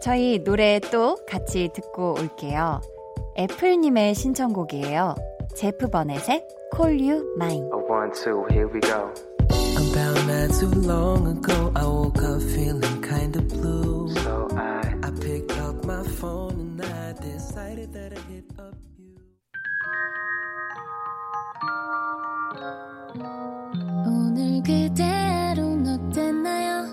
저희 0.00 0.42
노래 0.42 0.80
또 0.92 1.16
같이 1.26 1.68
듣고 1.74 2.14
올게요. 2.18 2.80
애플님의 3.38 4.14
신청곡이에요. 4.14 5.14
Jeff 5.54 5.88
Bernat의 5.88 6.46
Call 6.74 7.00
You 7.00 7.34
Mine. 7.36 7.66
A 7.72 7.76
one, 7.76 8.12
two, 8.12 8.44
here 8.50 8.68
we 8.72 8.80
go. 8.80 9.12
About 9.76 10.26
not 10.26 10.52
too 10.58 10.70
long 10.86 11.26
ago, 11.26 11.72
I 11.74 11.84
woke 11.84 12.22
up 12.22 12.42
feeling 12.42 13.02
kinda 13.02 13.42
blue. 13.42 14.08
So 14.14 14.48
I, 14.56 14.94
I 15.02 15.10
picked 15.20 15.52
up 15.58 15.84
my 15.84 16.02
phone 16.02 16.80
and 16.80 16.82
I 16.82 17.12
decided 17.12 17.92
that 17.92 18.12
I 18.12 18.20
hit 18.32 18.44
up. 18.58 18.74
오늘 24.06 24.62
그대로는 24.62 25.86
어땠나요? 26.10 26.86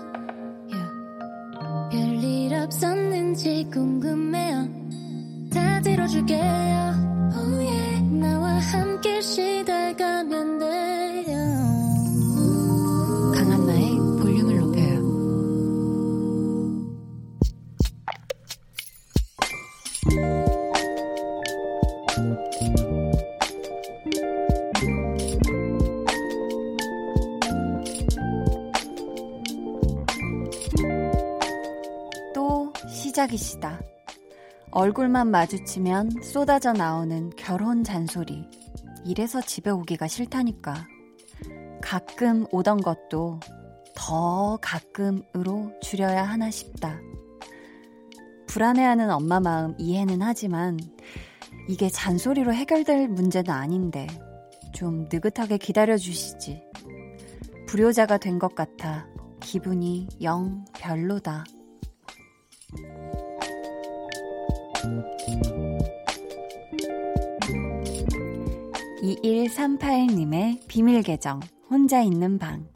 Yeah. 0.70 1.90
별일 1.90 2.54
없었는지 2.54 3.68
궁금해요. 3.72 4.68
다 5.52 5.80
들어줄게요. 5.80 6.42
Oh 7.36 7.56
yeah. 7.56 8.02
나와 8.18 8.58
함께 8.58 9.20
시달가면 9.20 10.58
돼 10.58 11.03
시작이시다. 33.24 33.80
얼굴만 34.70 35.30
마주치면 35.30 36.22
쏟아져 36.22 36.72
나오는 36.72 37.30
결혼 37.36 37.84
잔소리. 37.84 38.44
이래서 39.04 39.40
집에 39.40 39.70
오기가 39.70 40.08
싫다니까. 40.08 40.86
가끔 41.82 42.46
오던 42.50 42.80
것도 42.82 43.40
더 43.94 44.58
가끔으로 44.60 45.72
줄여야 45.80 46.24
하나 46.24 46.50
싶다. 46.50 47.00
불안해하는 48.46 49.10
엄마 49.10 49.40
마음 49.40 49.74
이해는 49.78 50.22
하지만 50.22 50.78
이게 51.68 51.88
잔소리로 51.88 52.52
해결될 52.52 53.08
문제는 53.08 53.50
아닌데 53.50 54.06
좀 54.72 55.08
느긋하게 55.10 55.58
기다려 55.58 55.96
주시지. 55.96 56.62
불효자가 57.68 58.18
된 58.18 58.38
것 58.38 58.54
같아 58.54 59.06
기분이 59.40 60.08
영 60.22 60.64
별로다. 60.74 61.44
2138님의 69.24 70.66
비밀 70.68 71.02
계정, 71.02 71.40
혼자 71.70 72.00
있는 72.02 72.38
방. 72.38 72.68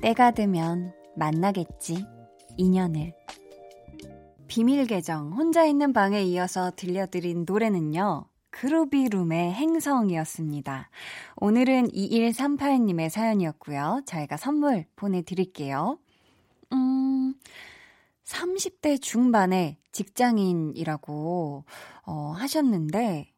때가 0.00 0.32
되면 0.32 0.92
만나겠지, 1.16 2.04
인연을. 2.56 3.14
비밀 4.46 4.86
계정, 4.86 5.32
혼자 5.32 5.64
있는 5.66 5.92
방에 5.92 6.22
이어서 6.22 6.70
들려드린 6.74 7.44
노래는요, 7.46 8.24
그루비룸의 8.50 9.52
행성이었습니다. 9.52 10.90
오늘은 11.36 11.88
2138님의 11.88 13.10
사연이었고요. 13.10 14.02
저희가 14.06 14.36
선물 14.36 14.86
보내드릴게요. 14.96 15.98
음, 16.72 17.34
30대 18.28 19.00
중반의 19.00 19.78
직장인이라고 19.90 21.64
어, 22.04 22.32
하셨는데 22.36 23.32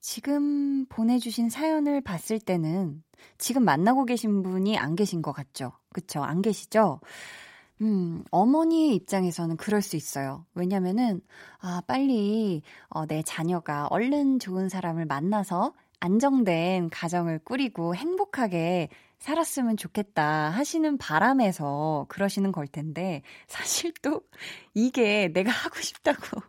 지금 0.00 0.86
보내주신 0.86 1.50
사연을 1.50 2.00
봤을 2.00 2.40
때는 2.40 3.02
지금 3.36 3.64
만나고 3.64 4.06
계신 4.06 4.42
분이 4.42 4.78
안 4.78 4.96
계신 4.96 5.20
것 5.20 5.32
같죠? 5.32 5.72
그쵸? 5.92 6.22
안 6.22 6.40
계시죠? 6.40 7.00
음, 7.82 8.24
어머니의 8.30 8.94
입장에서는 8.94 9.56
그럴 9.58 9.82
수 9.82 9.96
있어요. 9.96 10.46
왜냐면은, 10.54 11.20
아, 11.58 11.82
빨리, 11.86 12.62
어, 12.88 13.06
내 13.06 13.22
자녀가 13.22 13.86
얼른 13.90 14.38
좋은 14.38 14.68
사람을 14.68 15.06
만나서 15.06 15.74
안정된 16.00 16.88
가정을 16.90 17.40
꾸리고 17.40 17.94
행복하게 17.94 18.88
살았으면 19.20 19.76
좋겠다 19.76 20.50
하시는 20.50 20.98
바람에서 20.98 22.06
그러시는 22.08 22.52
걸 22.52 22.66
텐데, 22.66 23.22
사실 23.46 23.92
또 24.02 24.22
이게 24.74 25.28
내가 25.28 25.50
하고 25.50 25.80
싶다고 25.80 26.40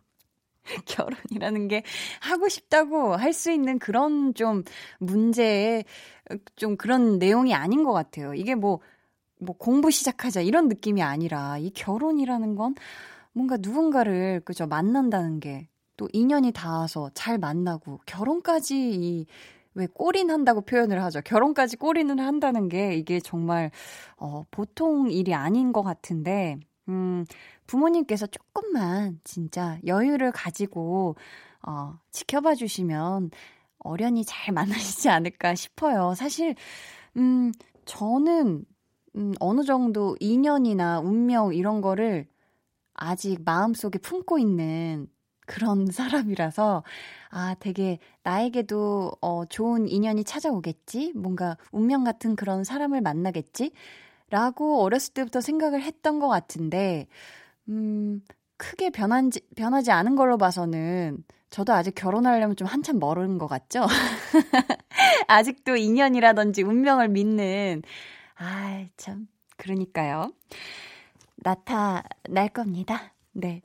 결혼이라는 0.86 1.68
게 1.68 1.82
하고 2.20 2.48
싶다고 2.48 3.16
할 3.16 3.32
수 3.32 3.50
있는 3.52 3.78
그런 3.78 4.34
좀 4.34 4.64
문제의 5.00 5.84
좀 6.56 6.76
그런 6.76 7.18
내용이 7.18 7.54
아닌 7.54 7.84
것 7.84 7.92
같아요. 7.92 8.34
이게 8.34 8.54
뭐, 8.54 8.80
뭐 9.40 9.56
공부 9.58 9.90
시작하자 9.90 10.42
이런 10.42 10.68
느낌이 10.68 11.02
아니라 11.02 11.58
이 11.58 11.70
결혼이라는 11.70 12.56
건 12.56 12.74
뭔가 13.32 13.56
누군가를 13.60 14.42
그저 14.44 14.66
만난다는 14.66 15.40
게 15.40 15.68
또 15.96 16.08
인연이 16.12 16.52
닿아서 16.52 17.10
잘 17.14 17.38
만나고 17.38 18.00
결혼까지 18.06 18.74
이 18.94 19.26
왜 19.74 19.86
꼬린한다고 19.86 20.62
표현을 20.62 21.02
하죠. 21.04 21.20
결혼까지 21.22 21.76
꼬리는 21.76 22.18
한다는 22.18 22.68
게 22.68 22.94
이게 22.96 23.20
정말 23.20 23.70
어 24.16 24.44
보통 24.50 25.10
일이 25.10 25.34
아닌 25.34 25.72
것 25.72 25.82
같은데 25.82 26.58
음 26.88 27.24
부모님께서 27.66 28.26
조금만 28.26 29.20
진짜 29.24 29.78
여유를 29.86 30.32
가지고 30.32 31.16
어, 31.66 31.98
지켜봐 32.10 32.54
주시면 32.56 33.30
어련히 33.78 34.24
잘 34.24 34.54
만나시지 34.54 35.08
않을까 35.08 35.54
싶어요. 35.54 36.14
사실, 36.14 36.54
음, 37.16 37.52
저는, 37.84 38.64
음, 39.16 39.32
어느 39.40 39.64
정도 39.64 40.16
인연이나 40.20 41.00
운명 41.00 41.54
이런 41.54 41.80
거를 41.80 42.26
아직 42.94 43.38
마음속에 43.44 43.98
품고 43.98 44.38
있는 44.38 45.08
그런 45.52 45.86
사람이라서, 45.92 46.82
아, 47.30 47.54
되게 47.60 47.98
나에게도, 48.22 49.12
어, 49.20 49.44
좋은 49.46 49.86
인연이 49.86 50.24
찾아오겠지? 50.24 51.12
뭔가 51.14 51.56
운명 51.70 52.04
같은 52.04 52.36
그런 52.36 52.64
사람을 52.64 53.02
만나겠지? 53.02 53.72
라고 54.30 54.80
어렸을 54.80 55.12
때부터 55.12 55.42
생각을 55.42 55.82
했던 55.82 56.18
것 56.18 56.28
같은데, 56.28 57.06
음, 57.68 58.22
크게 58.56 58.90
변한지, 58.90 59.40
변하지 59.56 59.90
않은 59.90 60.16
걸로 60.16 60.38
봐서는 60.38 61.22
저도 61.50 61.74
아직 61.74 61.94
결혼하려면 61.94 62.56
좀 62.56 62.66
한참 62.66 62.98
멀은 62.98 63.36
것 63.36 63.46
같죠? 63.46 63.84
아직도 65.28 65.76
인연이라든지 65.76 66.62
운명을 66.62 67.08
믿는, 67.08 67.82
아, 68.36 68.86
참, 68.96 69.28
그러니까요. 69.58 70.32
나타날 71.36 72.48
겁니다. 72.54 73.12
네. 73.32 73.62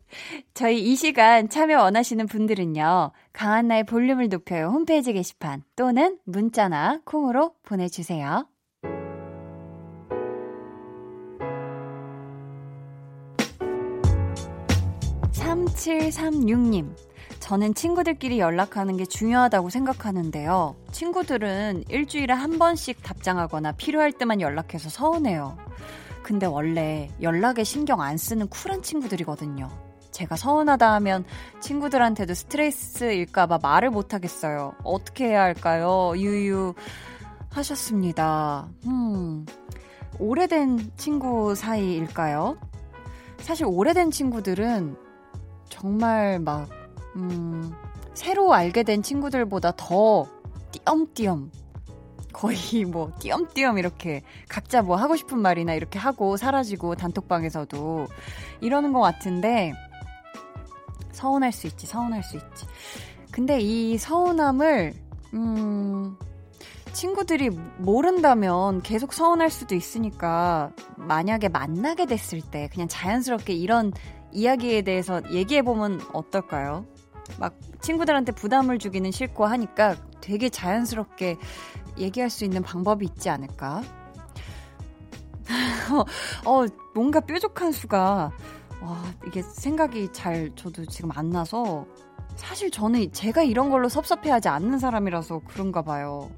저희 0.54 0.82
이 0.82 0.96
시간 0.96 1.50
참여 1.50 1.82
원하시는 1.82 2.26
분들은요, 2.28 3.12
강한나의 3.34 3.86
볼륨을 3.86 4.30
높여요 4.30 4.68
홈페이지 4.68 5.14
게시판 5.14 5.64
또는 5.76 6.18
문자나 6.26 7.02
콩으로 7.04 7.54
보내주세요. 7.64 8.48
3736님. 15.32 16.96
저는 17.40 17.74
친구들끼리 17.76 18.40
연락하는 18.40 18.98
게 18.98 19.06
중요하다고 19.06 19.70
생각하는데요. 19.70 20.76
친구들은 20.92 21.86
일주일에 21.88 22.34
한 22.34 22.60
번씩 22.60 23.02
답장하거나 23.04 23.74
필요할 23.74 24.12
때만 24.12 24.42
연락해서 24.42 24.90
서운해요. 24.90 25.58
근데 26.28 26.46
원래 26.46 27.10
연락에 27.22 27.63
신경 27.63 28.02
안 28.02 28.18
쓰는 28.18 28.50
쿨한 28.50 28.82
친구들이거든요. 28.82 29.70
제가 30.12 30.36
서운하다 30.36 30.92
하면 30.96 31.24
친구들한테도 31.62 32.34
스트레스일까봐 32.34 33.60
말을 33.63 33.92
못하겠어요. 33.92 34.76
어떻게 34.84 35.28
해야 35.28 35.44
할까요? 35.44 36.12
유유 36.18 36.74
하셨습니다. 37.48 38.68
음, 38.88 39.46
오래된 40.20 40.92
친구 40.98 41.56
사이일까요? 41.56 42.58
사실 43.38 43.66
오래된 43.66 44.12
친구들은 44.12 44.98
정말 45.70 46.40
막, 46.40 46.68
음, 47.16 47.74
새로 48.16 48.54
알게 48.54 48.84
된 48.84 49.02
친구들보다 49.02 49.72
더 49.78 50.28
띄엄띄엄 50.74 51.52
거의 52.38 52.86
뭐 52.86 53.12
띄엄띄엄 53.19 53.80
이렇게 53.80 54.21
각자 54.47 54.82
뭐 54.82 54.95
하고 54.95 55.15
싶은 55.15 55.39
말이나 55.39 55.73
이렇게 55.73 55.97
하고 55.97 56.38
사라지고 56.38 56.95
단톡방에서도 56.95 58.08
이러는 58.62 58.93
것 58.93 59.02
같은데 59.02 59.73
서운할 61.12 61.52
수 61.52 61.65
있지 61.65 61.88
서운할 61.88 62.23
수 62.23 62.38
있지 62.38 62.65
근데 63.32 63.60
이 63.60 63.97
서운함을 63.97 64.93
음 65.34 66.15
친구들이 66.93 67.50
모른다면 67.78 68.82
계속 68.82 69.13
서운할 69.13 69.50
수도 69.50 69.76
있으니까 69.76 70.71
만약에 70.95 71.50
만나게 71.50 72.06
됐을 72.06 72.41
때 72.41 72.69
그냥 72.71 72.88
자연스럽게 72.88 73.54
이런 73.54 73.93
이야기에 74.32 74.84
대해서 74.84 75.21
얘기해보면 75.32 76.02
어떨까요? 76.13 76.86
막 77.39 77.56
친구들한테 77.82 78.32
부담을 78.32 78.80
주기는 78.80 79.12
싫고 79.12 79.45
하니까 79.45 79.95
되게 80.21 80.50
자연스럽게 80.50 81.38
얘기할 82.00 82.30
수 82.30 82.46
있는 82.46 82.62
방법이 82.62 83.06
있지 83.06 83.30
않을까? 83.30 83.82
어, 86.46 86.66
뭔가 86.94 87.20
뾰족한 87.20 87.72
수가, 87.72 88.32
와, 88.82 89.04
이게 89.26 89.42
생각이 89.42 90.10
잘 90.12 90.52
저도 90.56 90.86
지금 90.86 91.12
안 91.14 91.30
나서, 91.30 91.86
사실 92.36 92.70
저는 92.70 93.12
제가 93.12 93.44
이런 93.44 93.70
걸로 93.70 93.90
섭섭해하지 93.90 94.50
않는 94.50 94.80
사람이라서 94.80 95.42
그런가 95.48 95.82
봐요. 95.82 96.30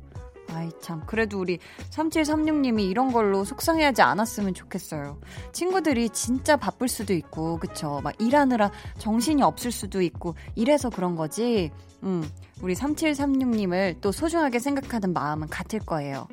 아이 0.51 0.71
참 0.81 1.03
그래도 1.05 1.39
우리 1.39 1.59
3736님이 1.91 2.89
이런 2.89 3.11
걸로 3.11 3.43
속상해하지 3.43 4.01
않았으면 4.01 4.53
좋겠어요. 4.53 5.19
친구들이 5.51 6.09
진짜 6.09 6.55
바쁠 6.55 6.87
수도 6.87 7.13
있고 7.13 7.57
그쵸? 7.57 8.01
막 8.03 8.13
일하느라 8.19 8.71
정신이 8.97 9.43
없을 9.43 9.71
수도 9.71 10.01
있고 10.01 10.35
이래서 10.55 10.89
그런 10.89 11.15
거지. 11.15 11.71
음, 12.03 12.27
우리 12.61 12.73
3736님을 12.73 13.95
또 14.01 14.11
소중하게 14.11 14.59
생각하는 14.59 15.13
마음은 15.13 15.47
같을 15.47 15.79
거예요. 15.79 16.27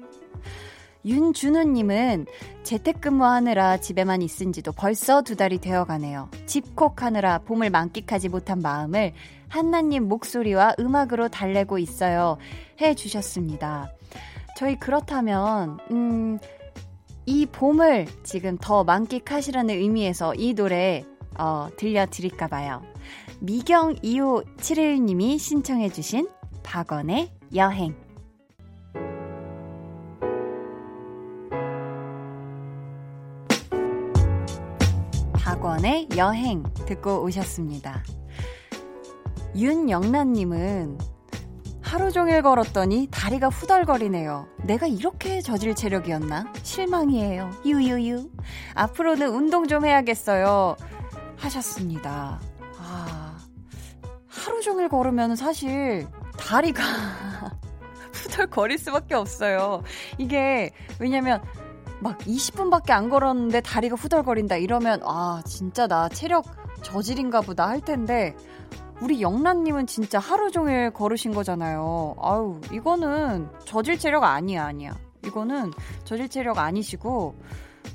윤준우님은 1.05 2.27
재택근무하느라 2.65 3.77
집에만 3.77 4.23
있은 4.23 4.53
지도 4.53 4.73
벌써 4.73 5.23
두 5.23 5.37
달이 5.37 5.59
되어 5.59 5.85
가네요. 5.85 6.29
집콕하느라 6.47 7.39
봄을 7.39 7.71
만끽하지 7.71 8.29
못한 8.29 8.61
마음을 8.61 9.13
한나님 9.49 10.09
목소리와 10.09 10.75
음악으로 10.81 11.29
달래고 11.29 11.79
있어요. 11.79 12.39
해 12.81 12.95
주셨습니다. 12.95 13.93
저희 14.57 14.77
그렇다면, 14.77 15.79
음, 15.93 16.39
이 17.25 17.47
봄을 17.47 18.07
지금 18.25 18.59
더 18.59 18.83
만끽하시라는 18.83 19.77
의미에서 19.77 20.35
이 20.35 20.55
노래, 20.55 21.05
어, 21.39 21.69
들려드릴까봐요. 21.77 22.96
미경 23.41 23.97
2571님이 23.97 25.39
신청해주신 25.39 26.29
박원의 26.63 27.31
여행. 27.55 27.95
박원의 35.35 36.09
여행 36.17 36.63
듣고 36.87 37.23
오셨습니다. 37.25 38.03
윤영란님은 39.55 40.99
하루 41.83 42.11
종일 42.11 42.43
걸었더니 42.43 43.09
다리가 43.11 43.49
후덜거리네요. 43.49 44.49
내가 44.65 44.87
이렇게 44.87 45.41
저질 45.41 45.75
체력이었나? 45.75 46.53
실망이에요. 46.63 47.51
유유유. 47.65 48.31
앞으로는 48.75 49.29
운동 49.29 49.69
좀 49.69 49.85
해야겠어요. 49.85 50.77
하셨습니다. 51.37 52.41
종일 54.67 54.89
걸으면 54.89 55.37
사실 55.37 56.09
다리가 56.37 56.83
후덜거릴 58.13 58.79
수밖에 58.79 59.15
없어요. 59.15 59.85
이게, 60.19 60.73
왜냐면, 60.99 61.41
막 62.01 62.19
20분밖에 62.19 62.91
안 62.91 63.09
걸었는데 63.09 63.61
다리가 63.61 63.95
후덜거린다 63.95 64.57
이러면, 64.57 65.03
아, 65.05 65.41
진짜 65.47 65.87
나 65.87 66.09
체력 66.09 66.47
저질인가 66.83 67.43
보다 67.43 67.69
할 67.69 67.81
텐데, 67.81 68.35
우리 69.01 69.23
영란님은 69.23 69.87
진짜 69.87 70.19
하루 70.19 70.51
종일 70.51 70.91
걸으신 70.91 71.33
거잖아요. 71.33 72.17
아유, 72.21 72.61
이거는 72.73 73.49
저질 73.67 74.01
체력 74.01 74.25
아니야, 74.25 74.65
아니야. 74.65 74.99
이거는 75.25 75.71
저질 76.03 76.29
체력 76.29 76.59
아니시고, 76.59 77.37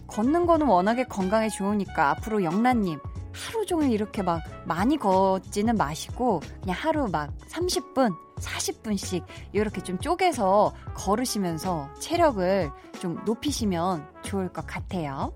걷는 0.08 0.46
거는 0.46 0.68
워낙에 0.68 1.04
건강에 1.04 1.50
좋으니까 1.50 2.12
앞으로 2.12 2.46
영란님, 2.46 2.98
하루 3.34 3.66
종일 3.66 3.92
이렇게 3.92 4.22
막 4.22 4.42
많이 4.66 4.98
걷지는 4.98 5.76
마시고, 5.76 6.42
그냥 6.62 6.76
하루 6.80 7.08
막 7.10 7.36
30분, 7.48 8.16
40분씩 8.38 9.26
이렇게 9.54 9.82
좀 9.82 9.98
쪼개서 10.00 10.74
걸으시면서 10.96 11.90
체력을 12.00 12.72
좀 13.00 13.22
높이시면 13.26 14.08
좋을 14.24 14.50
것 14.50 14.66
같아요. 14.66 15.34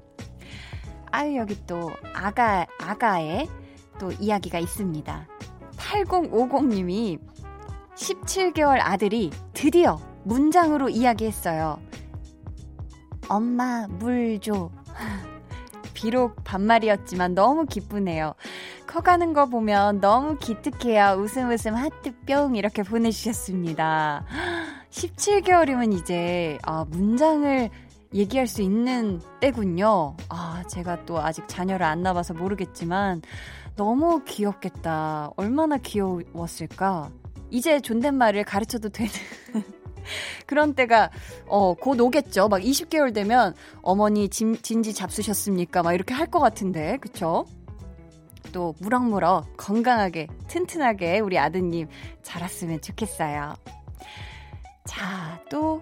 아유, 1.11 1.37
여기 1.37 1.57
또 1.65 1.91
아가, 2.13 2.65
아가의 2.79 3.47
또 3.99 4.11
이야기가 4.11 4.59
있습니다. 4.59 5.27
8050님이 5.77 7.19
17개월 7.95 8.79
아들이 8.81 9.31
드디어 9.53 9.97
문장으로 10.23 10.89
이야기했어요. 10.89 11.79
엄마, 13.29 13.87
물 13.87 14.39
줘. 14.39 14.69
비록 15.95 16.43
반말이었지만 16.43 17.33
너무 17.33 17.65
기쁘네요. 17.65 18.35
커가는 18.85 19.33
거 19.33 19.47
보면 19.47 20.01
너무 20.01 20.37
기특해요. 20.37 21.15
웃음 21.17 21.49
웃음 21.49 21.73
하트 21.73 22.13
뿅 22.27 22.55
이렇게 22.55 22.83
보내주셨습니다. 22.83 24.25
17개월이면 24.91 25.93
이제 25.97 26.59
아, 26.61 26.85
문장을 26.87 27.69
얘기할 28.13 28.45
수 28.45 28.61
있는 28.61 29.19
때군요. 29.39 30.15
아, 30.29 30.63
제가 30.69 31.05
또 31.05 31.19
아직 31.19 31.47
자녀를 31.47 31.85
안 31.85 32.03
낳아서 32.03 32.33
모르겠지만 32.33 33.23
너무 33.75 34.23
귀엽겠다. 34.23 35.31
얼마나 35.35 35.77
귀여웠을까? 35.77 37.09
이제 37.49 37.79
존댓말을 37.79 38.43
가르쳐도 38.43 38.89
되는 38.89 39.11
그런 40.45 40.73
때가 40.73 41.09
어, 41.47 41.73
곧 41.73 41.99
오겠죠. 41.99 42.47
막 42.49 42.61
20개월 42.61 43.13
되면 43.13 43.53
어머니 43.81 44.29
진, 44.29 44.57
진지 44.61 44.93
잡수셨습니까? 44.93 45.83
막 45.83 45.93
이렇게 45.93 46.13
할 46.13 46.25
것 46.27 46.39
같은데. 46.39 46.97
그쵸? 46.97 47.45
또 48.51 48.73
무럭무럭 48.79 49.57
건강하게 49.57 50.27
튼튼하게 50.47 51.19
우리 51.19 51.37
아드님 51.37 51.87
자랐으면 52.23 52.81
좋겠어요. 52.81 53.53
자, 54.85 55.41
또 55.49 55.81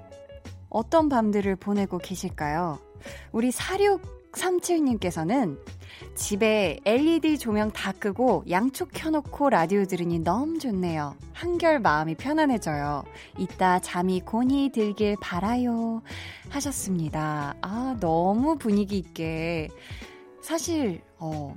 어떤 0.70 1.08
밤들을 1.10 1.56
보내고 1.58 1.98
계실까요? 2.00 2.80
우리 3.32 3.52
4637님께서는 4.34 5.58
집에 6.16 6.80
LED 6.86 7.38
조명 7.38 7.72
다 7.72 7.92
끄고 7.92 8.44
양초 8.50 8.86
켜놓고 8.86 9.50
라디오 9.50 9.86
들으니 9.86 10.20
너무 10.20 10.60
좋네요. 10.60 11.16
한결 11.34 11.80
마음이 11.80 12.16
편안해져요. 12.16 13.04
이따 13.38 13.80
잠이 13.80 14.22
곤히 14.22 14.72
들길 14.72 15.18
바라요. 15.22 16.02
하셨습니다. 16.50 17.56
아, 17.62 17.96
너무 18.00 18.58
분위기 18.58 18.98
있게. 18.98 19.70
사실, 20.42 21.02
어, 21.18 21.56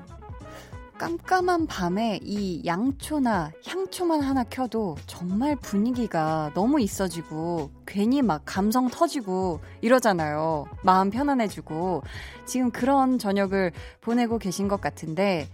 깜깜한 0.98 1.66
밤에 1.66 2.20
이 2.22 2.62
양초나 2.64 3.52
향초만 3.66 4.22
하나 4.22 4.44
켜도 4.44 4.96
정말 5.06 5.54
분위기가 5.56 6.50
너무 6.54 6.80
있어지고 6.80 7.70
괜히 7.86 8.22
막 8.22 8.42
감성 8.46 8.88
터지고 8.88 9.60
이러잖아요. 9.82 10.66
마음 10.82 11.10
편안해지고 11.10 12.02
지금 12.46 12.70
그런 12.70 13.18
저녁을 13.18 13.72
보내고 14.00 14.38
계신 14.38 14.68
것 14.68 14.80
같은데 14.80 15.48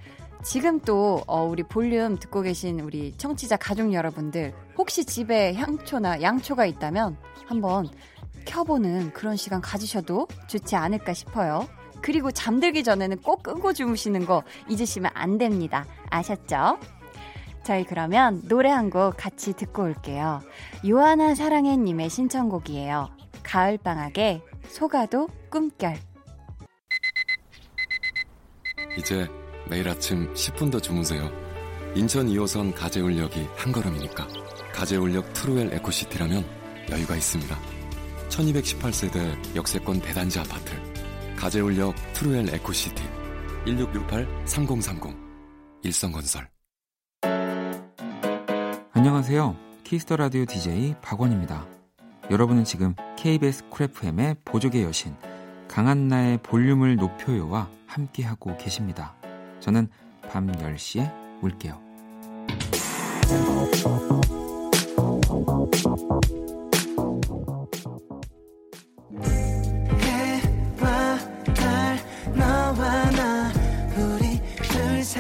지금 0.45 0.81
또 0.81 1.23
어, 1.27 1.45
우리 1.45 1.63
볼륨 1.63 2.19
듣고 2.19 2.43
계신 2.43 2.81
우리 2.81 3.13
청취자 3.17 3.57
가족 3.57 3.93
여러분들 3.93 4.55
혹시 4.77 5.05
집에 5.05 5.55
향초나 5.55 6.23
양초가 6.23 6.67
있다면 6.67 7.17
한번 7.47 7.89
켜보는 8.45 9.13
그런 9.13 9.37
시간 9.37 9.61
가지셔도 9.61 10.29
좋지 10.49 10.77
않을까 10.77 11.15
싶어요. 11.15 11.69
그리고 12.03 12.31
잠들기 12.31 12.83
전에는 12.85 13.19
꼭 13.19 13.43
끄고 13.43 13.73
주무시는 13.73 14.27
거 14.27 14.43
잊으시면 14.69 15.11
안 15.15 15.39
됩니다. 15.39 15.87
아셨죠? 16.11 16.79
저희 17.65 17.85
그러면 17.85 18.43
노래 18.49 18.71
한 18.71 18.91
곡 18.91 19.15
같이 19.17 19.53
듣고 19.53 19.85
올게요. 19.85 20.43
요하나 20.89 21.35
사랑해님의 21.35 22.11
신청곡이에요. 22.11 23.09
가을방학의 23.45 24.43
속아도 24.69 25.29
꿈결. 25.49 25.97
이제 28.99 29.29
매일 29.69 29.89
아침 29.89 30.33
10분 30.35 30.71
더 30.73 30.81
주무세요. 30.81 31.31
인천 31.95 32.27
2호선 32.27 32.75
가재울역이 32.75 33.49
한 33.57 33.73
걸음이니까. 33.73 34.27
가재울역 34.75 35.33
트루엘 35.33 35.73
에코시티라면 35.75 36.45
여유가 36.91 37.15
있습니다. 37.15 37.57
1218세대 38.29 39.57
역세권 39.57 40.01
대단지 40.01 40.41
아파트. 40.41 40.92
가재울역 41.43 41.97
트루엘 42.13 42.55
에코시티 42.55 43.03
1668-3030 43.67 45.17
일성건설 45.83 46.49
안녕하세요. 48.93 49.57
Kiss 49.83 50.01
the 50.01 50.15
Radio 50.15 50.45
DJ 50.45 50.95
박원입니다. 51.03 51.67
여러분은 52.31 52.63
지금 52.63 52.95
KBS 53.17 53.65
Cool 53.71 54.04
FM의 54.04 54.37
보조개 54.45 54.85
여신 54.85 55.17
강한나의 55.67 56.39
볼륨을 56.45 56.95
높여요와 56.95 57.69
함께하고 57.89 58.57
계십니다. 58.57 59.17
저는 59.59 59.89
밤 60.31 60.47
10시에 60.47 61.13
올게요. 61.43 61.81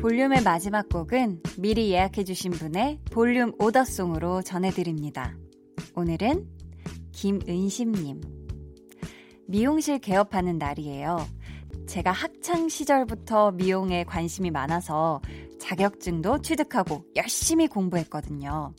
볼륨의 0.00 0.42
마지막 0.44 0.88
곡은 0.88 1.42
미리 1.58 1.90
예약해주신 1.90 2.52
분의 2.52 3.00
볼륨 3.12 3.52
오더송으로 3.58 4.40
전해드립니다. 4.40 5.36
오늘은 5.94 6.48
김은심님. 7.12 8.22
미용실 9.46 9.98
개업하는 9.98 10.56
날이에요. 10.56 11.18
제가 11.86 12.12
학창 12.12 12.70
시절부터 12.70 13.52
미용에 13.52 14.04
관심이 14.04 14.50
많아서 14.50 15.20
자격증도 15.60 16.40
취득하고 16.40 17.04
열심히 17.14 17.68
공부했거든요. 17.68 18.72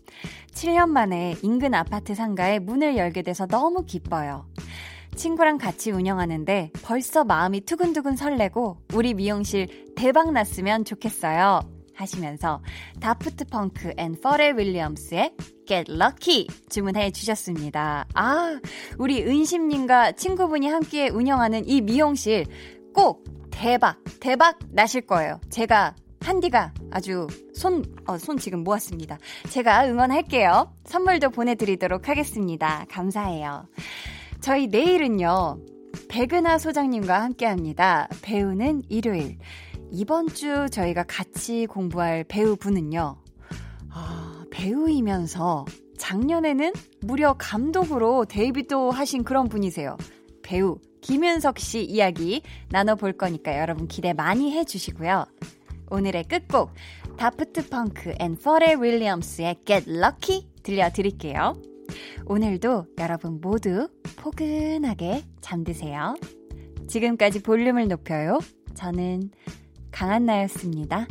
7년 0.53 0.89
만에 0.89 1.35
인근 1.43 1.75
아파트 1.75 2.15
상가에 2.15 2.57
문을 2.57 2.97
열게 2.97 3.21
돼서 3.21 3.45
너무 3.45 3.85
기뻐요. 3.85 4.47
친구랑 5.15 5.57
같이 5.57 5.91
운영하는데 5.91 6.71
벌써 6.83 7.23
마음이 7.23 7.61
두근두근 7.61 8.15
설레고 8.15 8.77
우리 8.93 9.13
미용실 9.13 9.93
대박 9.95 10.31
났으면 10.31 10.85
좋겠어요. 10.85 11.61
하시면서 11.95 12.61
Daft 12.99 13.45
Punk 13.45 13.93
and 13.97 14.19
Pharrell 14.19 14.57
Williams의 14.57 15.35
Get 15.67 15.91
Lucky 15.91 16.47
주문해 16.69 17.11
주셨습니다. 17.11 18.05
아, 18.15 18.59
우리 18.97 19.23
은심님과 19.23 20.13
친구분이 20.13 20.67
함께 20.67 21.09
운영하는 21.09 21.67
이 21.67 21.81
미용실 21.81 22.45
꼭 22.93 23.23
대박, 23.51 23.97
대박 24.19 24.57
나실 24.71 25.01
거예요. 25.01 25.39
제가 25.49 25.95
한디가 26.21 26.73
아주 26.91 27.27
손, 27.53 27.83
어, 28.07 28.17
손 28.17 28.37
지금 28.37 28.63
모았습니다. 28.63 29.17
제가 29.49 29.87
응원할게요. 29.87 30.73
선물도 30.85 31.31
보내드리도록 31.31 32.09
하겠습니다. 32.09 32.85
감사해요. 32.89 33.67
저희 34.41 34.65
내일은요, 34.67 35.59
백은하 36.09 36.57
소장님과 36.57 37.21
함께 37.21 37.45
합니다. 37.45 38.09
배우는 38.23 38.81
일요일. 38.89 39.37
이번 39.91 40.27
주 40.27 40.67
저희가 40.71 41.03
같이 41.03 41.67
공부할 41.67 42.23
배우분은요, 42.23 43.17
아, 43.91 44.43
배우이면서 44.49 45.65
작년에는 45.99 46.73
무려 47.01 47.35
감독으로 47.37 48.25
데뷔도 48.25 48.89
하신 48.89 49.23
그런 49.23 49.47
분이세요. 49.47 49.95
배우 50.41 50.79
김윤석 51.01 51.59
씨 51.59 51.83
이야기 51.83 52.41
나눠볼 52.69 53.13
거니까 53.13 53.59
여러분 53.59 53.87
기대 53.87 54.13
많이 54.13 54.51
해주시고요. 54.53 55.25
오늘의 55.91 56.23
끝곡 56.23 56.71
Daft 57.17 57.69
Punk 57.69 58.15
and 58.19 58.35
Pharrell 58.35 58.81
Williams의 58.81 59.57
Get 59.65 59.91
Lucky 59.91 60.47
들려드릴게요. 60.63 61.70
오늘도 62.25 62.87
여러분 62.99 63.39
모두 63.41 63.89
포근하게 64.17 65.23
잠드세요. 65.41 66.15
지금까지 66.87 67.41
볼륨을 67.41 67.87
높여요. 67.87 68.39
저는 68.75 69.31
강한나였습니다. 69.91 71.07